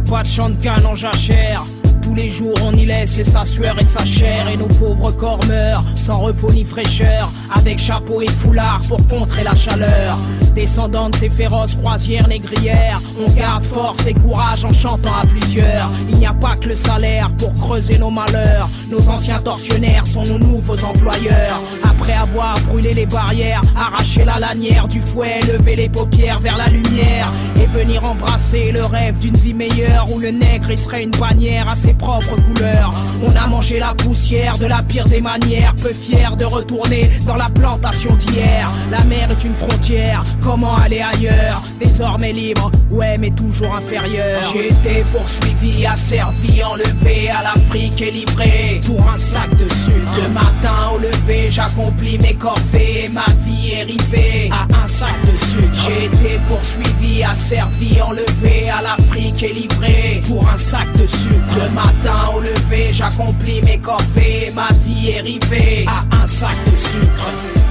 [0.00, 1.64] Pas de de canon jachère.
[2.02, 4.48] Tous les jours on y laisse et sa sueur et sa chair.
[4.48, 7.30] Et nos pauvres corps meurent sans repos ni fraîcheur.
[7.54, 10.16] Avec chapeau et foulard pour contrer la chaleur
[10.54, 15.90] Descendant de ces féroces croisières négrières On garde force et courage en chantant à plusieurs.
[16.08, 18.68] Il n'y a pas que le salaire pour creuser nos malheurs.
[18.90, 21.60] Nos anciens tortionnaires sont nos nouveaux employeurs.
[21.84, 26.68] Après avoir brûlé les barrières Arraché la lanière du fouet Lever les paupières vers la
[26.68, 27.28] lumière.
[27.60, 31.68] Et venir embrasser le rêve d'une vie meilleure Où le nègre il serait une bannière
[31.70, 32.90] à ses propres couleurs.
[33.22, 35.74] On a mangé la poussière de la pire des manières.
[35.76, 38.68] Peu fier de retourner dans la plantation d'hier.
[38.90, 41.62] La mer est une frontière comment aller ailleurs.
[41.78, 44.40] Désormais libre, ouais mais toujours inférieur.
[44.52, 50.16] J'ai été poursuivi, asservi, enlevé à l'Afrique et livré Pour un sac de sucre.
[50.22, 55.36] Le matin au lever, j'accomplis mes corvées Ma vie est rivée à un sac de
[55.36, 55.68] sucre.
[55.72, 61.56] J'ai été poursuivi, asservi, enlevé à l'Afrique et livré Pour un sac de sucre.
[61.56, 66.76] Le matin au lever, j'accomplis mes corvées Ma vie est rivée à un sac de
[66.76, 67.69] sucre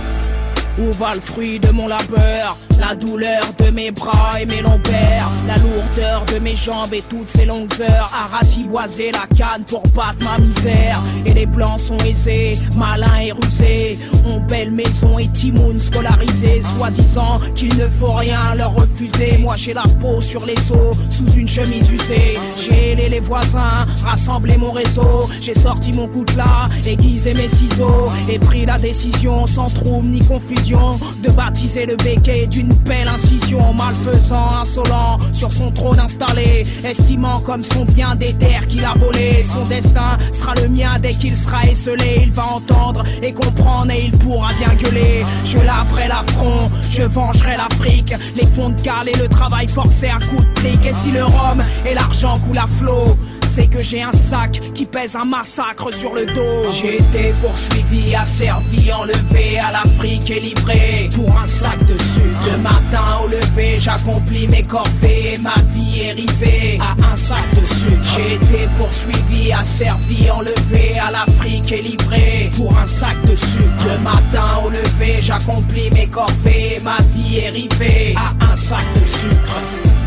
[0.80, 2.58] où va le fruit de mon labeur?
[2.80, 5.30] La douleur de mes bras et mes lombaires.
[5.48, 8.12] La lourdeur de mes jambes et toutes ces longues heures.
[8.14, 11.00] À ratiboiser la canne pour battre ma misère
[11.40, 13.98] les blancs sont aisés, malins et rusés.
[14.26, 19.38] Ont belle maison et timoun scolarisé Soi-disant qu'il ne faut rien leur refuser.
[19.38, 22.38] Moi j'ai la peau sur les os, sous une chemise usée.
[22.62, 25.30] J'ai aidé les voisins, rassemblé mon réseau.
[25.42, 28.10] J'ai sorti mon coutelas, aiguisé mes ciseaux.
[28.30, 30.92] Et pris la décision sans trouble ni confusion
[31.24, 37.64] de baptiser le béquet d'une belle incision, malfaisant, insolent, sur son trône installé, estimant comme
[37.64, 39.42] son bien des terres qu'il a volé.
[39.44, 42.22] Son destin sera le mien dès qu'il sera esselé.
[42.24, 45.26] Il va entendre et comprendre et il pourra bien gueuler.
[45.46, 50.20] Je laverai l'affront, je vengerai l'Afrique, les fonds de cale et le travail forcé à
[50.20, 50.86] coup de trick.
[50.86, 53.18] Et si le rhum et l'argent coulent à flot,
[53.50, 56.72] c'est que j'ai un sac qui pèse un massacre sur le dos.
[56.72, 62.52] J'ai été poursuivi, asservi, enlevé à l'Afrique et livré pour un sac de sucre.
[62.52, 67.44] Le matin au lever, j'accomplis mes corvées et ma vie est rivée à un sac
[67.60, 68.16] de sucre.
[68.16, 73.86] J'ai été poursuivi, asservi, enlevé à l'Afrique et livré pour un sac de sucre.
[73.86, 78.86] Le matin au lever, j'accomplis mes corvées et ma vie est rivée à un sac
[79.00, 79.99] de sucre.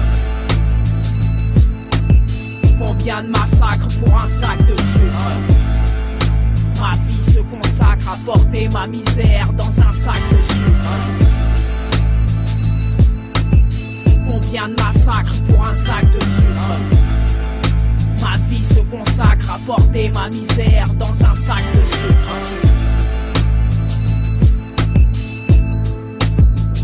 [3.05, 5.33] Combien de massacres pour un sac de sucre
[6.81, 10.95] Ma vie se consacre à porter ma misère dans un sac de sucre.
[14.25, 16.79] Combien de massacres pour un sac de sucre
[18.23, 22.37] Ma vie se consacre à porter ma misère dans un sac de sucre.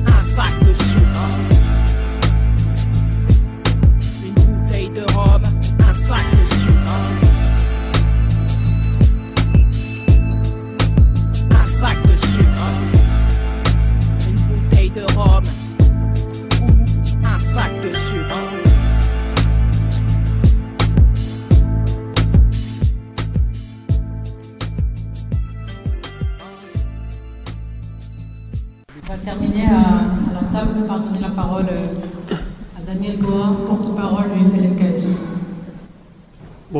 [0.05, 1.29] Un sac de sucre.
[4.27, 5.43] Une bouteille de rhum,
[5.99, 6.47] un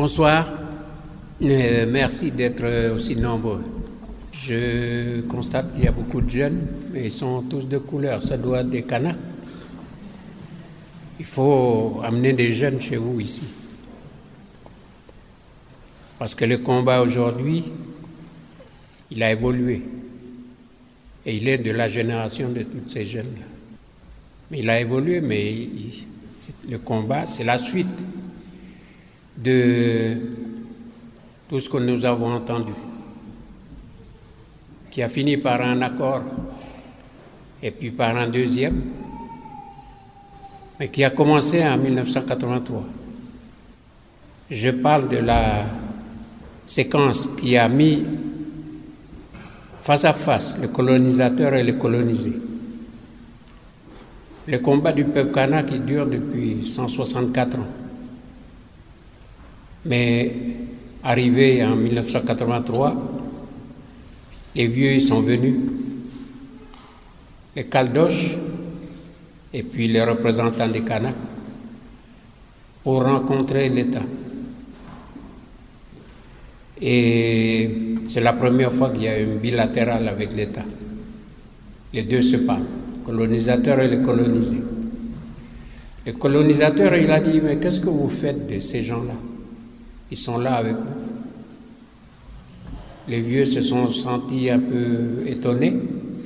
[0.01, 0.47] Bonsoir.
[1.41, 3.61] Euh, merci d'être euh, aussi nombreux.
[4.31, 8.23] Je constate qu'il y a beaucoup de jeunes, mais ils sont tous de couleur.
[8.23, 9.17] Ça doit être des canards.
[11.19, 13.43] Il faut amener des jeunes chez vous ici.
[16.17, 17.65] Parce que le combat aujourd'hui,
[19.11, 19.81] il a évolué.
[21.25, 23.45] Et il est de la génération de tous ces jeunes-là.
[24.49, 25.67] Mais il a évolué, mais
[26.69, 27.87] le combat, c'est la suite
[29.43, 30.17] de
[31.47, 32.73] tout ce que nous avons entendu,
[34.91, 36.21] qui a fini par un accord
[37.63, 38.81] et puis par un deuxième,
[40.79, 42.83] mais qui a commencé en 1983.
[44.51, 45.65] Je parle de la
[46.65, 48.03] séquence qui a mis
[49.81, 52.33] face à face le colonisateur et le colonisé.
[54.47, 57.78] Le combat du peuple kanak qui dure depuis 164 ans.
[59.89, 60.31] Mais
[61.03, 62.95] arrivé en 1983,
[64.55, 65.55] les vieux sont venus,
[67.55, 68.37] les Caldoches
[69.51, 71.15] et puis les représentants des Kanaks
[72.83, 74.03] pour rencontrer l'État.
[76.81, 80.65] Et c'est la première fois qu'il y a un bilatéral avec l'État.
[81.93, 82.61] Les deux se parlent,
[83.03, 84.57] colonisateur et le colonisé.
[86.05, 89.28] Le colonisateur, il a dit, mais qu'est-ce que vous faites de ces gens-là?
[90.11, 91.09] Ils sont là avec vous.
[93.07, 95.73] Les vieux se sont sentis un peu étonnés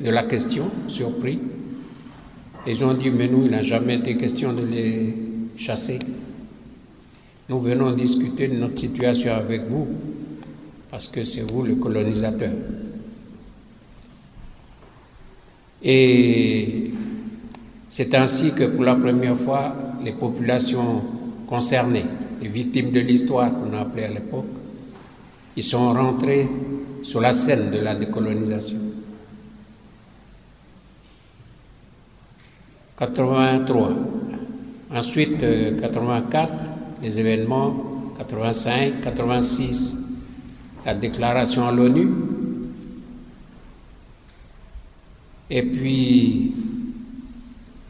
[0.04, 1.40] de la question, surpris.
[2.68, 5.16] Ils ont dit, mais nous, il n'a jamais été question de les
[5.58, 6.00] chasser.
[7.50, 9.88] Nous venons discuter de notre situation avec vous,
[10.90, 12.52] parce que c'est vous le colonisateur.
[15.84, 16.92] Et
[17.90, 21.02] c'est ainsi que pour la première fois, les populations
[21.48, 22.06] concernées,
[22.44, 24.48] les victimes de l'histoire qu'on a appelées à l'époque,
[25.56, 26.48] ils sont rentrés
[27.04, 28.80] sur la scène de la décolonisation.
[32.98, 33.92] 83.
[34.94, 36.54] Ensuite, euh, 84,
[37.02, 39.96] les événements, 85, 86,
[40.86, 42.10] la déclaration à l'ONU.
[45.50, 46.54] Et puis,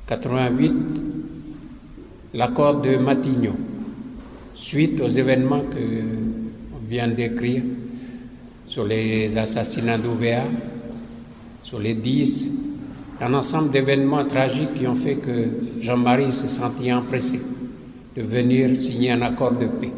[0.08, 0.74] 88,
[2.34, 3.56] l'accord de Matignon,
[4.64, 5.78] suite aux événements que
[6.74, 7.61] on vient décrire
[8.68, 10.43] sur les assassinats d'OVA,
[11.64, 12.49] sur les 10,
[13.20, 15.47] un ensemble d'événements tragiques qui ont fait que
[15.82, 17.41] Jean-Marie s'est senti empressé
[18.16, 19.91] de venir signer un accord de paix.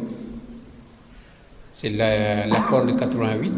[1.74, 3.52] C'est la- l'accord de 88.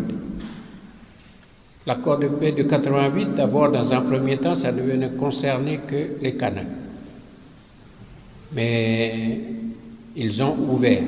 [1.86, 6.36] L'accord de paix de 88, d'abord, dans un premier temps, ça ne concerner que les
[6.36, 6.66] Kanaks.
[8.54, 9.40] Mais
[10.18, 11.02] ils ont ouvert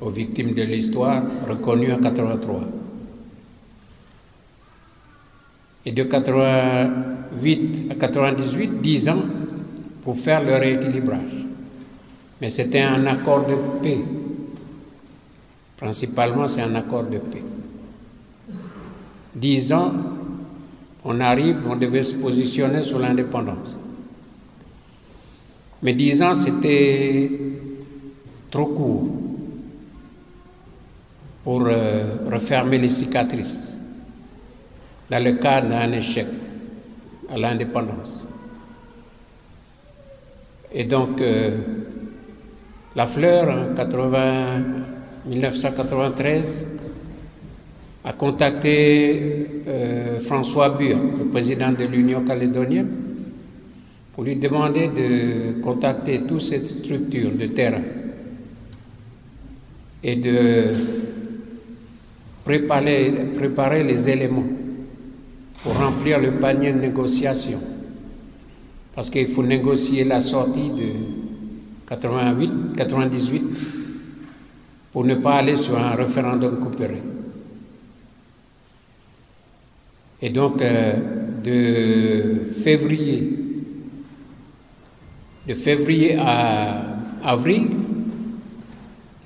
[0.00, 2.60] aux victimes de l'histoire reconnues en 83.
[5.84, 9.22] Et de 88 à 98, 10 ans
[10.02, 11.44] pour faire le rééquilibrage.
[12.40, 13.98] Mais c'était un accord de paix.
[15.76, 17.42] Principalement, c'est un accord de paix.
[19.34, 19.92] Dix ans,
[21.04, 23.76] on arrive, on devait se positionner sur l'indépendance.
[25.82, 27.30] Mais dix ans, c'était
[28.50, 29.08] trop court.
[31.48, 33.74] pour euh, refermer les cicatrices
[35.08, 36.26] dans le cas d'un échec
[37.32, 38.28] à l'indépendance.
[40.74, 41.56] Et donc, euh,
[42.94, 44.62] la fleur, en 80,
[45.24, 46.66] 1993,
[48.04, 52.90] a contacté euh, François Bure, le président de l'Union calédonienne,
[54.12, 57.97] pour lui demander de contacter toutes ces structures de terrain
[60.02, 60.64] et de
[62.44, 64.44] préparer, les éléments
[65.62, 67.60] pour remplir le panier de négociation.
[68.94, 70.92] Parce qu'il faut négocier la sortie de
[71.88, 73.42] 88, 98
[74.92, 77.02] pour ne pas aller sur un référendum coopéré.
[80.20, 80.94] Et donc, euh,
[81.44, 83.38] de février,
[85.46, 86.82] de février à
[87.24, 87.68] avril,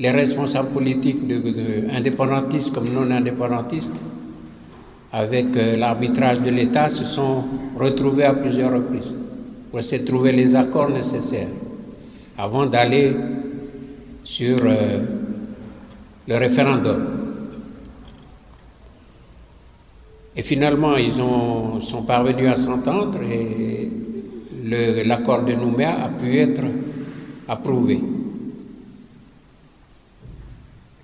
[0.02, 1.20] les responsables politiques
[1.96, 3.94] indépendantistes comme non indépendantistes,
[5.12, 7.44] avec euh, l'arbitrage de l'État, se sont
[7.78, 9.16] retrouvés à plusieurs reprises
[9.70, 11.46] pour essayer de trouver les accords nécessaires
[12.36, 13.12] avant d'aller
[14.24, 14.98] sur euh,
[16.26, 17.06] le référendum.
[20.34, 23.88] Et finalement, ils ont, sont parvenus à s'entendre et
[25.04, 26.62] l'accord de Nouméa a pu être
[27.46, 28.00] approuvé.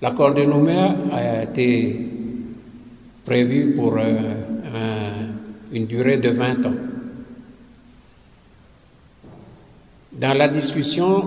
[0.01, 2.07] L'accord de Nouméa a été
[3.25, 5.25] prévu pour euh,
[5.73, 6.73] une durée de 20 ans.
[10.13, 11.25] Dans la discussion,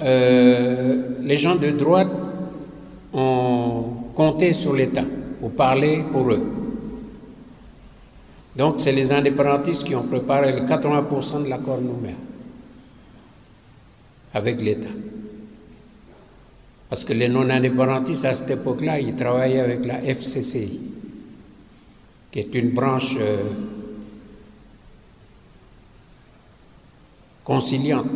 [0.00, 2.08] euh, les gens de droite
[3.12, 3.84] ont
[4.14, 5.04] compté sur l'État
[5.38, 6.46] pour parler pour eux.
[8.56, 12.14] Donc, c'est les indépendantistes qui ont préparé les 80% de l'accord Nouméa
[14.32, 14.88] avec l'État.
[16.92, 20.78] Parce que les non-indépendantistes, à cette époque-là, ils travaillaient avec la FCCI,
[22.30, 23.44] qui est une branche euh,
[27.44, 28.10] conciliante.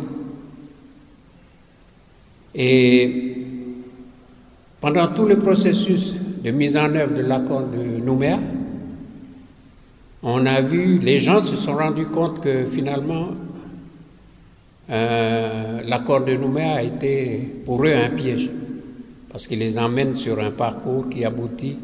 [2.53, 3.37] Et
[4.79, 6.13] pendant tout le processus
[6.43, 8.39] de mise en œuvre de l'accord de Nouméa,
[10.21, 13.29] on a vu, les gens se sont rendus compte que finalement,
[14.91, 18.51] euh, l'accord de Nouméa a été pour eux un piège
[19.31, 21.77] parce qu'il les emmène sur un parcours qui aboutit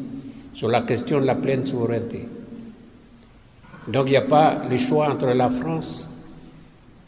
[0.54, 2.26] sur la question de la pleine souveraineté.
[3.88, 6.10] Donc il n'y a pas le choix entre la France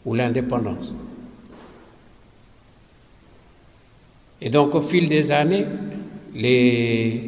[0.05, 0.95] ou l'indépendance.
[4.41, 5.65] Et donc au fil des années,
[6.35, 7.21] les,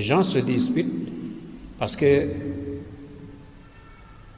[0.00, 1.08] gens se disputent
[1.78, 2.28] parce que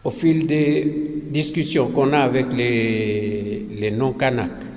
[0.03, 4.70] au fil des discussions qu'on a avec les, les non-Kanaks, que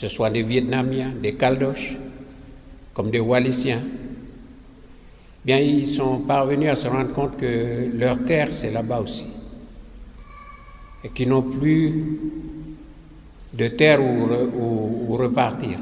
[0.00, 1.98] ce soit des Vietnamiens, des Caldoches,
[2.94, 3.82] comme des Wallisiens,
[5.44, 9.26] bien ils sont parvenus à se rendre compte que leur terre, c'est là-bas aussi.
[11.04, 12.18] Et qu'ils n'ont plus
[13.52, 15.76] de terre où, repartir.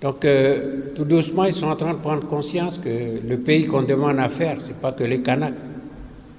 [0.00, 3.82] Donc, euh, tout doucement, ils sont en train de prendre conscience que le pays qu'on
[3.82, 5.54] demande à faire, ce n'est pas que les Kanaks,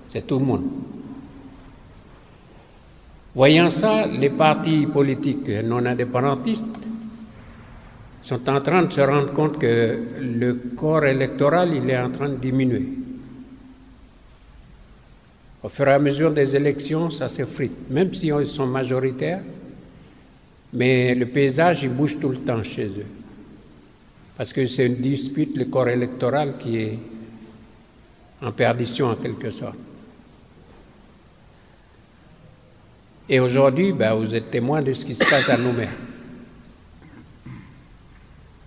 [0.09, 0.63] c'est tout le monde.
[3.33, 6.65] Voyant ça, les partis politiques non indépendantistes
[8.21, 12.29] sont en train de se rendre compte que le corps électoral il est en train
[12.29, 12.89] de diminuer.
[15.63, 19.41] Au fur et à mesure des élections, ça s'effrite, même si ils sont majoritaires,
[20.73, 23.05] mais le paysage il bouge tout le temps chez eux.
[24.35, 26.99] Parce que c'est une dispute, le corps électoral, qui est
[28.41, 29.77] en perdition en quelque sorte.
[33.33, 35.87] Et aujourd'hui, ben, vous êtes témoin de ce qui se passe à Nouméa.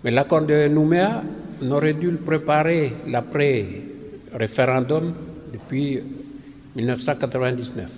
[0.02, 1.22] Mais l'accord de Nouméa,
[1.60, 5.12] on aurait dû le préparer l'après-référendum
[5.52, 6.00] depuis
[6.74, 7.90] 1999.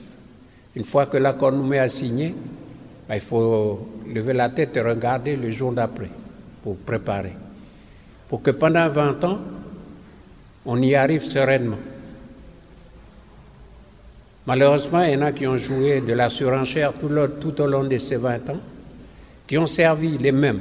[0.75, 2.35] Une fois que l'accord Nouméa est signé,
[3.09, 6.11] ben, il faut lever la tête et regarder le jour d'après
[6.65, 7.37] pour préparer.
[8.29, 9.39] Pour que pendant 20 ans,
[10.65, 11.79] on y arrive sereinement.
[14.47, 17.99] Malheureusement, il y en a qui ont joué de la surenchère tout, au long de
[17.99, 18.61] ces 20 ans,
[19.47, 20.61] qui ont servi les mêmes.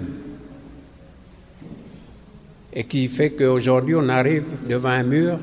[2.73, 5.37] Et qui fait qu'aujourd'hui, on arrive devant un mur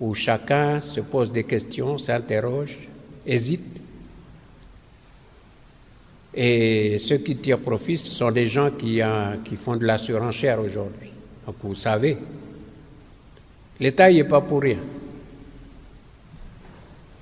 [0.00, 2.88] où chacun se pose des questions, s'interroge,
[3.26, 3.80] hésite.
[6.34, 9.02] Et ceux qui tirent profit, sont des gens qui,
[9.44, 11.10] qui font de la surenchère aujourd'hui.
[11.46, 12.16] Donc vous savez,
[13.78, 14.78] l'État n'est pas pour rien.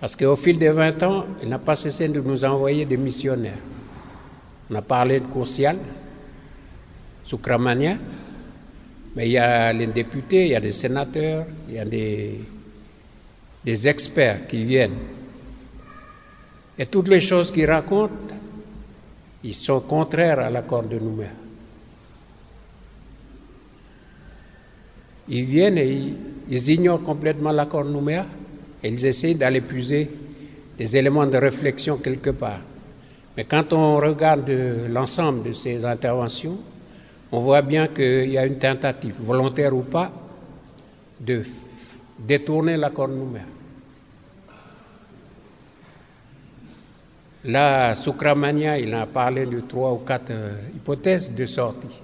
[0.00, 3.58] Parce qu'au fil des 20 ans, il n'a pas cessé de nous envoyer des missionnaires.
[4.70, 5.78] On a parlé de Courcial,
[7.24, 7.96] Soukramania,
[9.14, 12.38] mais il y a les députés, il y a des sénateurs, il y a des,
[13.88, 14.98] experts qui viennent.
[16.78, 18.34] Et toutes les choses qu'ils racontent,
[19.42, 21.30] ils sont contraires à l'accord de Nouméa.
[25.28, 26.12] Ils viennent et
[26.50, 28.26] ils, ignorent complètement l'accord de Nouméa
[28.82, 30.10] ils essayent d'aller puiser
[30.78, 32.60] des éléments de réflexion quelque part.
[33.36, 34.50] Mais quand on regarde
[34.88, 36.58] l'ensemble de ces interventions,
[37.32, 40.10] on voit bien qu'il y a une tentative, volontaire ou pas,
[41.20, 41.42] de
[42.18, 43.42] détourner de Nouméa.
[47.44, 52.00] Là, Soukramania, il a parlé de trois ou quatre euh, hypothèses de sortie.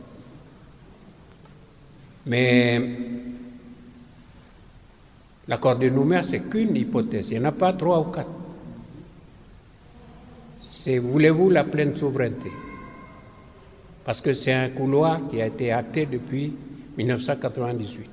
[2.27, 2.81] Mais
[5.49, 7.31] l'accord de Nouméa, c'est qu'une hypothèse.
[7.31, 8.31] Il n'y en a pas trois ou quatre.
[10.61, 12.51] C'est voulez-vous la pleine souveraineté?
[14.05, 16.53] Parce que c'est un couloir qui a été acté depuis
[16.97, 18.11] 1998.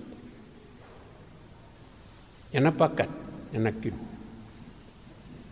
[2.53, 3.09] Il n'y en a pas quatre,
[3.53, 3.93] il n'y en a qu'une.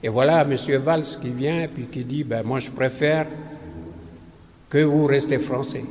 [0.04, 0.56] Et voilà M.
[0.78, 3.28] Valls qui vient et puis qui dit ben, Moi, je préfère
[4.70, 5.84] que vous restez français.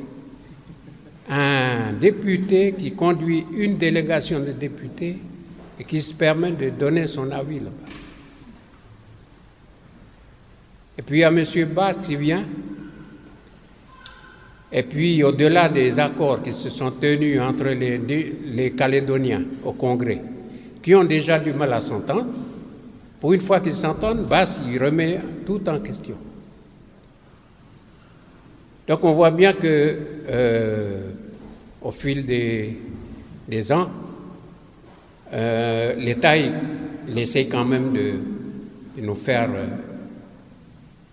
[1.29, 5.17] Un député qui conduit une délégation de députés
[5.79, 7.91] et qui se permet de donner son avis là-bas.
[10.97, 11.43] Et puis il y a M.
[11.73, 12.45] Bas qui vient.
[14.71, 20.21] Et puis au-delà des accords qui se sont tenus entre les, les Calédoniens au Congrès,
[20.83, 22.27] qui ont déjà du mal à s'entendre,
[23.19, 26.15] pour une fois qu'ils s'entendent, Bass il remet tout en question.
[28.87, 29.97] Donc on voit bien que
[30.29, 31.11] euh,
[31.81, 32.77] au fil des,
[33.47, 33.89] des ans,
[35.33, 36.35] euh, l'État
[37.15, 38.13] essaie quand même de,
[39.01, 39.67] nous faire euh,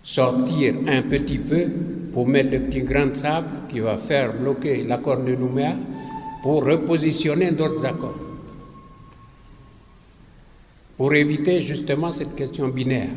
[0.03, 1.65] sortir un petit peu
[2.13, 5.75] pour mettre le petit grain de sable qui va faire bloquer l'accord de Nouméa
[6.41, 8.19] pour repositionner d'autres accords.
[10.97, 13.09] Pour éviter justement cette question binaire.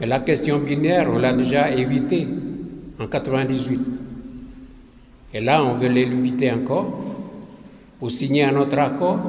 [0.00, 2.26] Mais la question binaire, on l'a déjà évitée
[3.00, 3.80] en 98.
[5.34, 7.03] Et là, on veut l'éviter encore
[7.98, 9.20] pour signer un autre accord.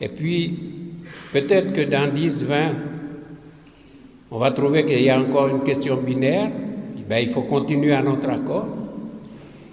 [0.00, 0.58] Et puis,
[1.32, 2.72] peut-être que dans 10, 20,
[4.30, 6.50] on va trouver qu'il y a encore une question binaire,
[7.08, 8.66] ben, il faut continuer à notre accord.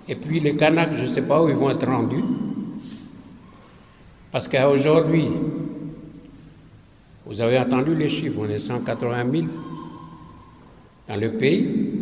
[0.08, 2.24] Et puis les Kanaks, je ne sais pas où ils vont être rendus.
[4.32, 5.28] Parce qu'aujourd'hui,
[7.26, 9.46] vous avez entendu les chiffres, on est 180 000
[11.08, 12.01] dans le pays.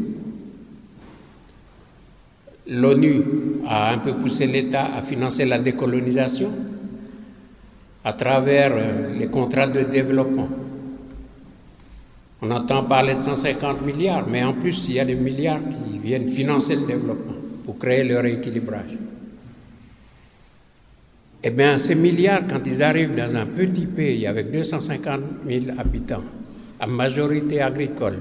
[2.70, 3.24] L'ONU
[3.68, 6.52] a un peu poussé l'État à financer la décolonisation
[8.04, 10.48] à travers euh, les contrats de développement.
[12.42, 15.98] On entend parler de 150 milliards, mais en plus, il y a des milliards qui
[15.98, 17.34] viennent financer le développement
[17.66, 18.98] pour créer le rééquilibrage.
[21.44, 26.24] Eh bien, ces milliards, quand ils arrivent dans un petit pays avec 250 000 habitants,
[26.80, 28.20] à majorité agricole,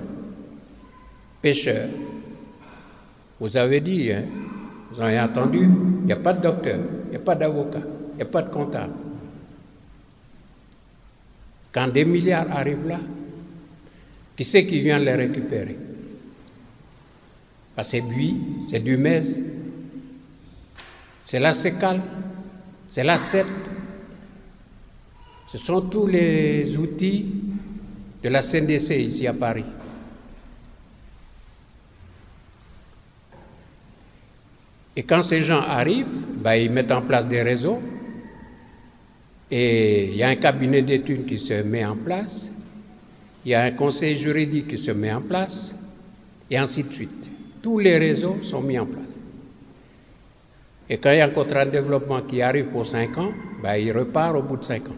[1.42, 1.88] pêcheurs,
[3.40, 4.24] vous avez dit, hein,
[4.90, 5.68] vous avez entendu,
[6.00, 7.80] il n'y a pas de docteur, il n'y a pas d'avocat,
[8.12, 8.94] il n'y a pas de comptable.
[11.72, 12.98] Quand des milliards arrivent là,
[14.36, 15.76] qui c'est qui vient les récupérer?
[17.76, 18.36] Ah, C'est lui,
[18.68, 19.22] c'est du MES,
[21.24, 22.00] c'est la SECAL,
[22.88, 23.46] c'est la CEP.
[25.52, 27.26] Ce sont tous les outils
[28.22, 29.64] de la CNDC ici à Paris.
[34.98, 37.80] Et quand ces gens arrivent, ben, ils mettent en place des réseaux
[39.50, 42.50] et il y a un cabinet d'études qui se met en place
[43.48, 45.74] il y a un conseil juridique qui se met en place,
[46.50, 47.30] et ainsi de suite.
[47.62, 49.04] Tous les réseaux sont mis en place.
[50.90, 53.32] Et quand il y a un contrat de développement qui arrive pour 5 ans,
[53.62, 54.96] ben, il repart au bout de 5 ans.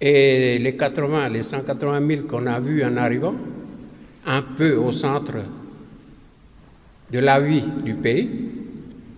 [0.00, 3.34] Et les 80, les 180 000 qu'on a vus en arrivant,
[4.24, 5.34] un peu au centre
[7.14, 8.28] de la vie du pays,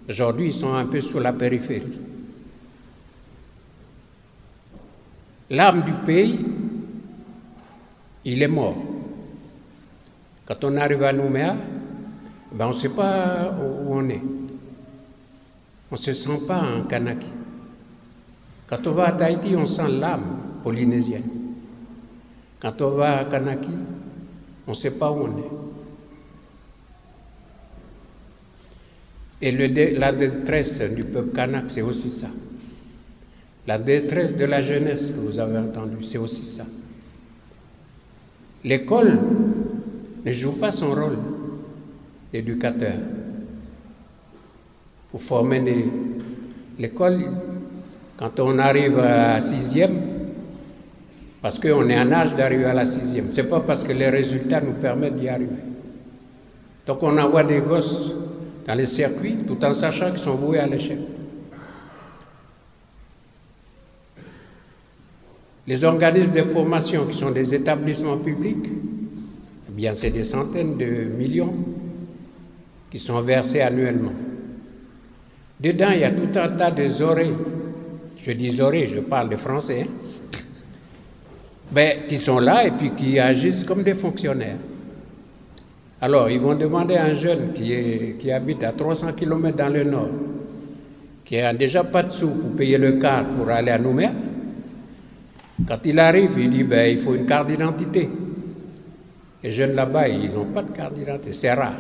[0.07, 1.99] aujourd'hui ils sont un peu sur la périphérie.
[5.49, 6.44] L'âme du pays,
[8.26, 8.76] il est mort.
[10.44, 11.57] Quand on arrive à Nouméa,
[12.53, 14.20] ben on ne sait pas où on est.
[15.90, 17.30] On ne se sent pas en Kanaki.
[18.66, 21.30] Quand on va à Tahiti, on sent l'âme polynésienne.
[22.61, 23.70] Quand on va à Kanaki,
[24.66, 25.76] on ne sait pas où on est.
[29.43, 32.28] Et le, la détresse du peuple kanak, c'est aussi ça.
[33.66, 36.64] La détresse de la jeunesse vous avez entendu, c'est aussi ça.
[38.64, 39.18] L'école,
[40.24, 41.18] ne joue pas son rôle
[42.32, 42.95] d'éducateur.
[45.11, 45.62] Pour former
[46.78, 47.26] l'école,
[48.16, 49.97] quand on arrive à la sixième,
[51.41, 54.61] parce qu'on est en âge d'arriver à la sixième, c'est pas parce que les résultats
[54.61, 55.62] nous permettent d'y arriver.
[56.89, 58.12] Donc on envoie des gosses
[58.67, 60.99] dans les circuits tout en sachant qu'ils sont voués à l'échec.
[65.67, 68.67] Les organismes de formation qui sont des établissements publics,
[69.69, 71.55] eh bien c'est des centaines de millions
[72.91, 74.12] qui sont versés annuellement.
[75.59, 77.33] Dedans, il y a tout un tas de oreilles.
[78.23, 79.87] Je dis oreilles, je parle de français.
[79.87, 80.39] Hein.
[81.71, 84.59] Ben, qui sont là et puis qui agissent comme des fonctionnaires.
[86.01, 90.11] Alors, ils vont demander à un jeune qui, habite à 300 km dans le nord,
[91.24, 94.12] qui n'a déjà pas de sous pour payer le car pour aller à Nouméa,
[95.66, 98.11] quand il arrive, il dit ben, il faut une carte d'identité.
[99.42, 101.74] Les jeunes là-bas, ils n'ont pas de carte d'identité, c'est rare.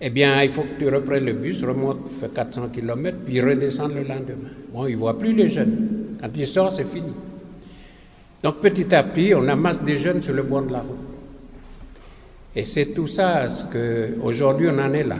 [0.00, 3.94] Eh bien, il faut que tu reprennes le bus, remonte, fait 400 km, puis redescende
[3.94, 4.50] le lendemain.
[4.72, 6.16] Bon, il ne voit plus les jeunes.
[6.20, 7.12] Quand il sort, c'est fini.
[8.42, 11.11] Donc petit à petit, on amasse des jeunes sur le bord de la route.
[12.54, 15.16] Et c'est tout ça ce que aujourd'hui on en est là.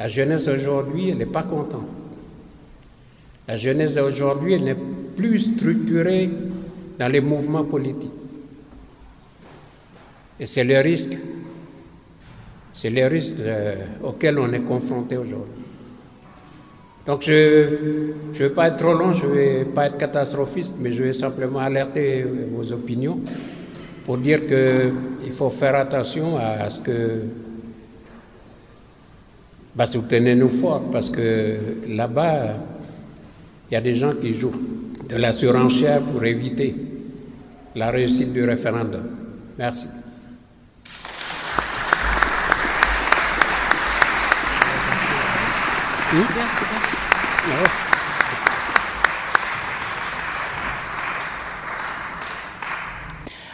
[0.00, 1.86] La jeunesse aujourd'hui, elle n'est pas contente.
[3.46, 4.76] La jeunesse d'aujourd'hui, elle n'est
[5.16, 6.30] plus structurée
[6.98, 8.10] dans les mouvements politiques.
[10.40, 11.16] Et c'est le risque,
[12.72, 15.62] c'est le risque euh, auquel on est confronté aujourd'hui.
[17.06, 20.92] Donc je ne vais pas être trop long, je ne vais pas être catastrophiste, mais
[20.92, 23.20] je vais simplement alerter vos opinions
[24.04, 27.22] pour dire qu'il faut faire attention à ce que
[29.74, 31.56] bah, soutenez-nous fort, parce que
[31.88, 32.54] là-bas,
[33.70, 34.52] il y a des gens qui jouent
[35.08, 36.74] de la surenchère pour éviter
[37.74, 39.02] la réussite du référendum.
[39.58, 39.88] Merci.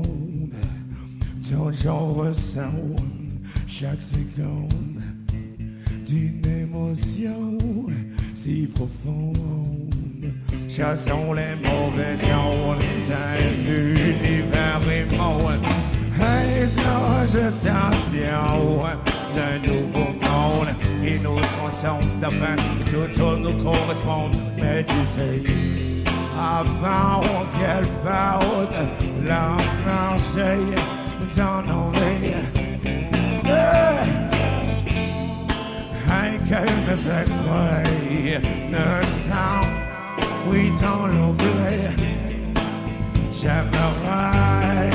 [0.00, 0.54] monde
[1.50, 2.96] dont j'en ressens
[3.66, 5.02] chaque seconde
[6.06, 7.58] d'une émotion
[8.34, 9.36] si profonde.
[10.68, 12.78] Chassons les mauvais ondes
[13.66, 15.64] de l'univers immonde.
[16.20, 16.78] Est-ce
[17.50, 17.90] sensation
[19.34, 20.72] d'un nouveau monde
[21.02, 22.22] qui nous transcende?
[22.22, 24.36] Afin que tout, tout nous corresponde?
[24.58, 25.42] Mais tu sais,
[26.42, 27.22] avant
[27.56, 28.74] qu'elle parte,
[29.28, 30.58] l'embrasser,
[31.36, 32.34] d'en donner.
[33.44, 34.02] Eh!
[36.10, 37.90] Hey, hein qu'elle me fait croire,
[38.74, 38.86] ne
[39.28, 39.64] sang,
[40.48, 41.78] oui, dans l'oubli,
[43.32, 44.90] j'aimerais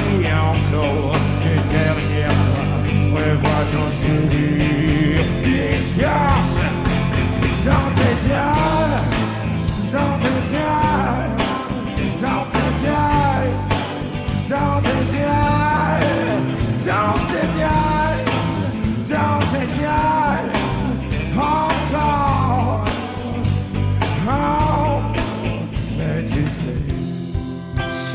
[0.52, 2.68] encore une dernière fois
[3.16, 6.58] revoir ton sourire, disgrâce
[7.66, 8.54] dans tes yeux,
[9.92, 11.27] dans tes yeux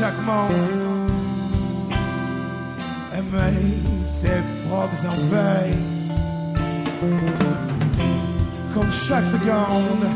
[0.03, 1.11] chaque monde
[3.17, 3.57] aimer
[4.03, 5.77] ses propres envies.
[8.73, 10.07] Comme chaque seconde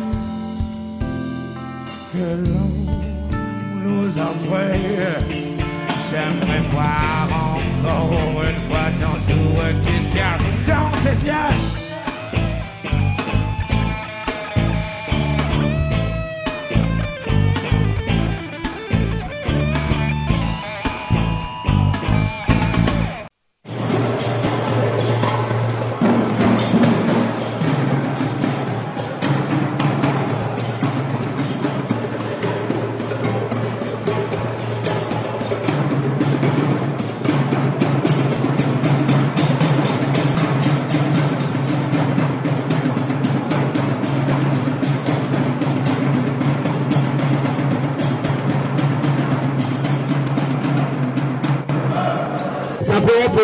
[2.11, 2.76] que l'on
[6.09, 7.27] j'aimerais voir
[7.83, 10.11] encore une fois ton sourire qui se
[10.67, 11.76] dans ses yeux.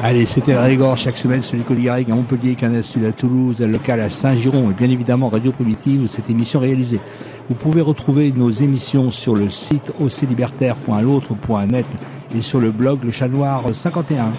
[0.00, 3.98] Allez, c'était Régor chaque semaine sur Garrigue à Montpellier, Canal Sud à Toulouse, à local
[3.98, 7.00] à Saint-Giron et bien évidemment Radio Primitive où cette émission est réalisée.
[7.48, 11.86] Vous pouvez retrouver nos émissions sur le site oclibertaire.l'autre.net
[12.36, 14.32] et sur le blog Le Chat Noir 51.